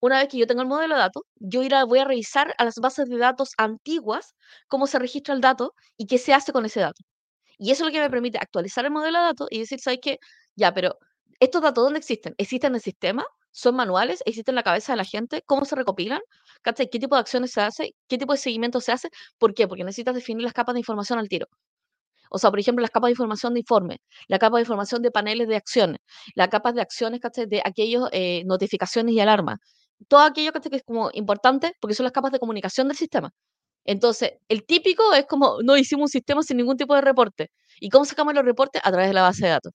[0.00, 2.54] Una vez que yo tengo el modelo de datos, yo ir a- voy a revisar
[2.58, 4.34] a las bases de datos antiguas
[4.68, 7.02] cómo se registra el dato y qué se hace con ese dato.
[7.58, 10.00] Y eso es lo que me permite actualizar el modelo de datos y decir, ¿sabes
[10.02, 10.18] qué?
[10.56, 10.98] Ya, pero
[11.40, 12.34] estos datos, ¿dónde existen?
[12.38, 13.24] ¿Existen en el sistema?
[13.52, 14.22] ¿Son manuales?
[14.26, 15.42] ¿Existen en la cabeza de la gente?
[15.46, 16.20] ¿Cómo se recopilan?
[16.64, 17.94] ¿Qué tipo de acciones se hace?
[18.08, 19.08] ¿Qué tipo de seguimiento se hace?
[19.38, 19.66] ¿Por qué?
[19.68, 21.46] Porque necesitas definir las capas de información al tiro.
[22.30, 25.10] O sea, por ejemplo, las capas de información de informe, la capa de información de
[25.10, 26.00] paneles de acciones,
[26.34, 27.46] las capas de acciones, ¿cachai?
[27.46, 29.58] De aquellos eh, notificaciones y alarmas.
[30.08, 33.32] Todo aquello que es como importante porque son las capas de comunicación del sistema.
[33.84, 37.50] Entonces, el típico es como, no hicimos un sistema sin ningún tipo de reporte.
[37.80, 38.82] ¿Y cómo sacamos los reportes?
[38.84, 39.72] A través de la base de datos.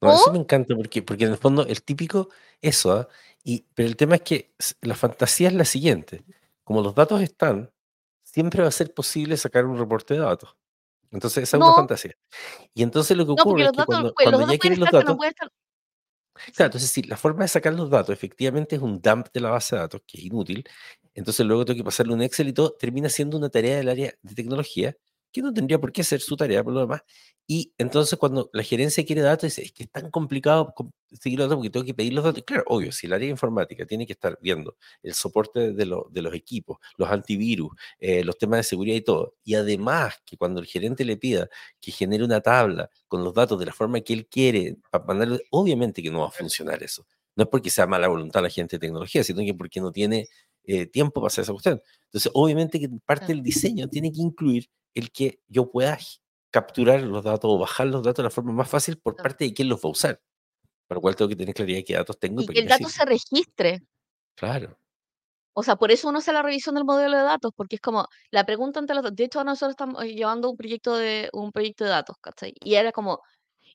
[0.00, 2.30] No, eso me encanta porque, porque en el fondo el típico,
[2.62, 3.08] eso, ¿ah?
[3.44, 6.24] Y, pero el tema es que la fantasía es la siguiente.
[6.64, 7.70] Como los datos están,
[8.22, 10.56] siempre va a ser posible sacar un reporte de datos.
[11.10, 12.14] Entonces, esa es una no, fantasía.
[12.74, 14.98] Y entonces lo que no, ocurre es los que cuando, cuando ya quieres los no
[14.98, 15.18] datos.
[16.54, 19.50] Claro, entonces sí, la forma de sacar los datos efectivamente es un dump de la
[19.50, 20.64] base de datos, que es inútil.
[21.14, 24.14] Entonces luego tengo que pasarle un Excel y todo, termina siendo una tarea del área
[24.22, 24.96] de tecnología,
[25.32, 27.02] que no tendría por qué ser su tarea por lo demás.
[27.46, 31.48] Y entonces cuando la gerencia quiere datos, dice, es que es tan complicado conseguir los
[31.48, 32.44] datos porque tengo que pedir los datos.
[32.46, 36.06] Claro, obvio, si el área de informática tiene que estar viendo el soporte de, lo-
[36.12, 40.36] de los equipos, los antivirus, eh, los temas de seguridad y todo, y además que
[40.36, 41.48] cuando el gerente le pida
[41.80, 45.38] que genere una tabla con los datos de la forma que él quiere, para mandarlo,
[45.50, 47.04] obviamente que no va a funcionar eso.
[47.36, 50.28] No es porque sea mala voluntad la gente de tecnología, sino que porque no tiene
[50.64, 51.80] eh, tiempo para hacer esa cuestión.
[52.04, 55.98] Entonces, obviamente que parte del diseño tiene que incluir el que yo pueda
[56.50, 59.54] capturar los datos o bajar los datos de la forma más fácil por parte de
[59.54, 60.20] quién los va a usar.
[60.86, 62.60] Para lo cual tengo que tener claridad de qué datos tengo y Y para que
[62.60, 63.82] el dato se registre.
[64.34, 64.76] Claro,
[65.52, 68.08] O sea, por eso uno hace la revisión del modelo de datos, porque es como
[68.30, 71.84] la pregunta ante los De hecho, nosotros estamos eh, llevando un proyecto de, un proyecto
[71.84, 72.54] de datos, ¿cachai?
[72.64, 73.20] Y era como,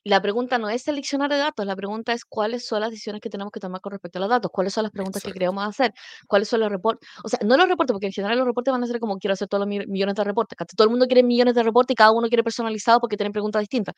[0.08, 3.20] la pregunta no es el diccionario de datos, la pregunta es cuáles son las decisiones
[3.20, 5.38] que tenemos que tomar con respecto a los datos, cuáles son las preguntas que exacto.
[5.40, 5.92] queremos hacer,
[6.28, 7.08] cuáles son los reportes.
[7.24, 9.34] O sea, no los reportes, porque en general los reportes van a ser como quiero
[9.34, 10.56] hacer todos los mi- millones de reportes.
[10.76, 13.60] Todo el mundo quiere millones de reportes y cada uno quiere personalizado porque tienen preguntas
[13.60, 13.94] distintas.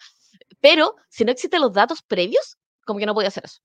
[0.60, 2.56] Pero si no existen los datos previos,
[2.86, 3.58] como que no podía hacer eso.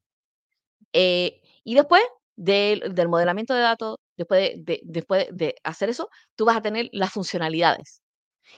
[0.94, 2.04] Eh, y después
[2.36, 6.62] del, del modelamiento de datos, después de, de- después de hacer eso, tú vas a
[6.62, 8.03] tener las funcionalidades.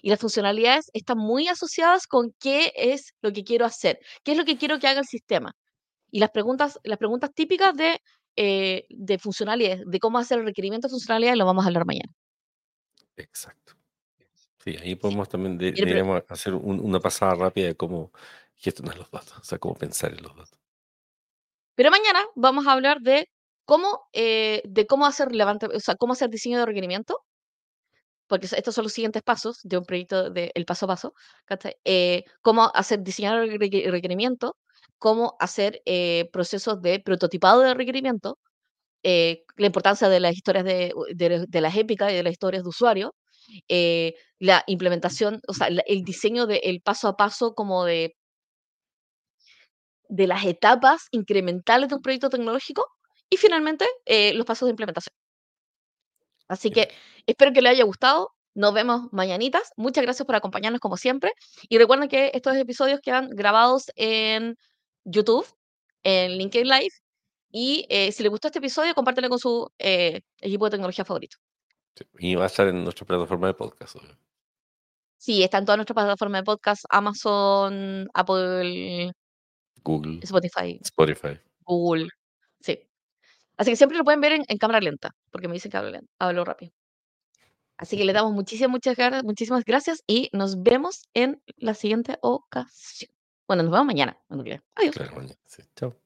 [0.01, 4.37] Y las funcionalidades están muy asociadas con qué es lo que quiero hacer, qué es
[4.37, 5.51] lo que quiero que haga el sistema.
[6.11, 7.99] Y las preguntas, las preguntas típicas de,
[8.35, 12.11] eh, de funcionalidades, de cómo hacer el requerimiento de funcionalidades, lo vamos a hablar mañana.
[13.17, 13.73] Exacto.
[14.63, 18.11] Sí, ahí podemos también, de- deberíamos hacer un- una pasada rápida de cómo
[18.55, 20.59] gestionar los datos, o sea, cómo pensar en los datos.
[21.77, 23.27] pero mañana vamos a hablar de
[23.65, 27.19] cómo, eh, de cómo hacer levanta, o sea, cómo hacer diseño de requerimiento,
[28.27, 31.13] porque estos son los siguientes pasos de un proyecto de el paso a paso.
[31.85, 34.57] Eh, cómo hacer diseñar el reque- requerimiento,
[34.97, 38.37] cómo hacer eh, procesos de prototipado de requerimiento,
[39.03, 42.63] eh, la importancia de las historias de, de, de las épicas y de las historias
[42.63, 43.15] de usuario,
[44.39, 48.15] la implementación, o sea, el diseño del paso a paso como de,
[50.09, 52.85] de las etapas incrementales de un proyecto tecnológico
[53.29, 53.85] y finalmente
[54.33, 55.13] los pasos de implementación.
[56.47, 56.89] Así que
[57.25, 58.31] espero que les haya gustado.
[58.53, 59.73] Nos vemos mañanitas.
[59.75, 61.33] Muchas gracias por acompañarnos como siempre.
[61.67, 64.57] Y recuerden que estos episodios quedan grabados en
[65.03, 65.45] YouTube,
[66.03, 66.93] en LinkedIn Live.
[67.51, 71.37] Y eh, si les gustó este episodio, compártelo con su eh, equipo de tecnología favorito.
[71.95, 73.95] Sí, Y va a estar en nuestra plataforma de podcast.
[73.95, 74.17] obvio.
[75.17, 79.11] Sí, está en todas nuestras plataformas de podcast, Amazon, Apple,
[79.83, 81.39] Google, Spotify, Spotify.
[81.61, 82.09] Google.
[83.55, 83.57] Sí.
[83.57, 85.91] Así que siempre lo pueden ver en, en cámara lenta, porque me dicen que hablo,
[85.91, 86.71] lento, hablo rápido.
[87.77, 93.11] Así que le damos muchísimas, muchas, muchísimas gracias y nos vemos en la siguiente ocasión.
[93.47, 94.17] Bueno, nos vemos mañana.
[94.29, 94.63] cuando.
[94.75, 94.95] Adiós.
[94.95, 95.63] Claro, mañana, sí.
[95.75, 96.04] Chao.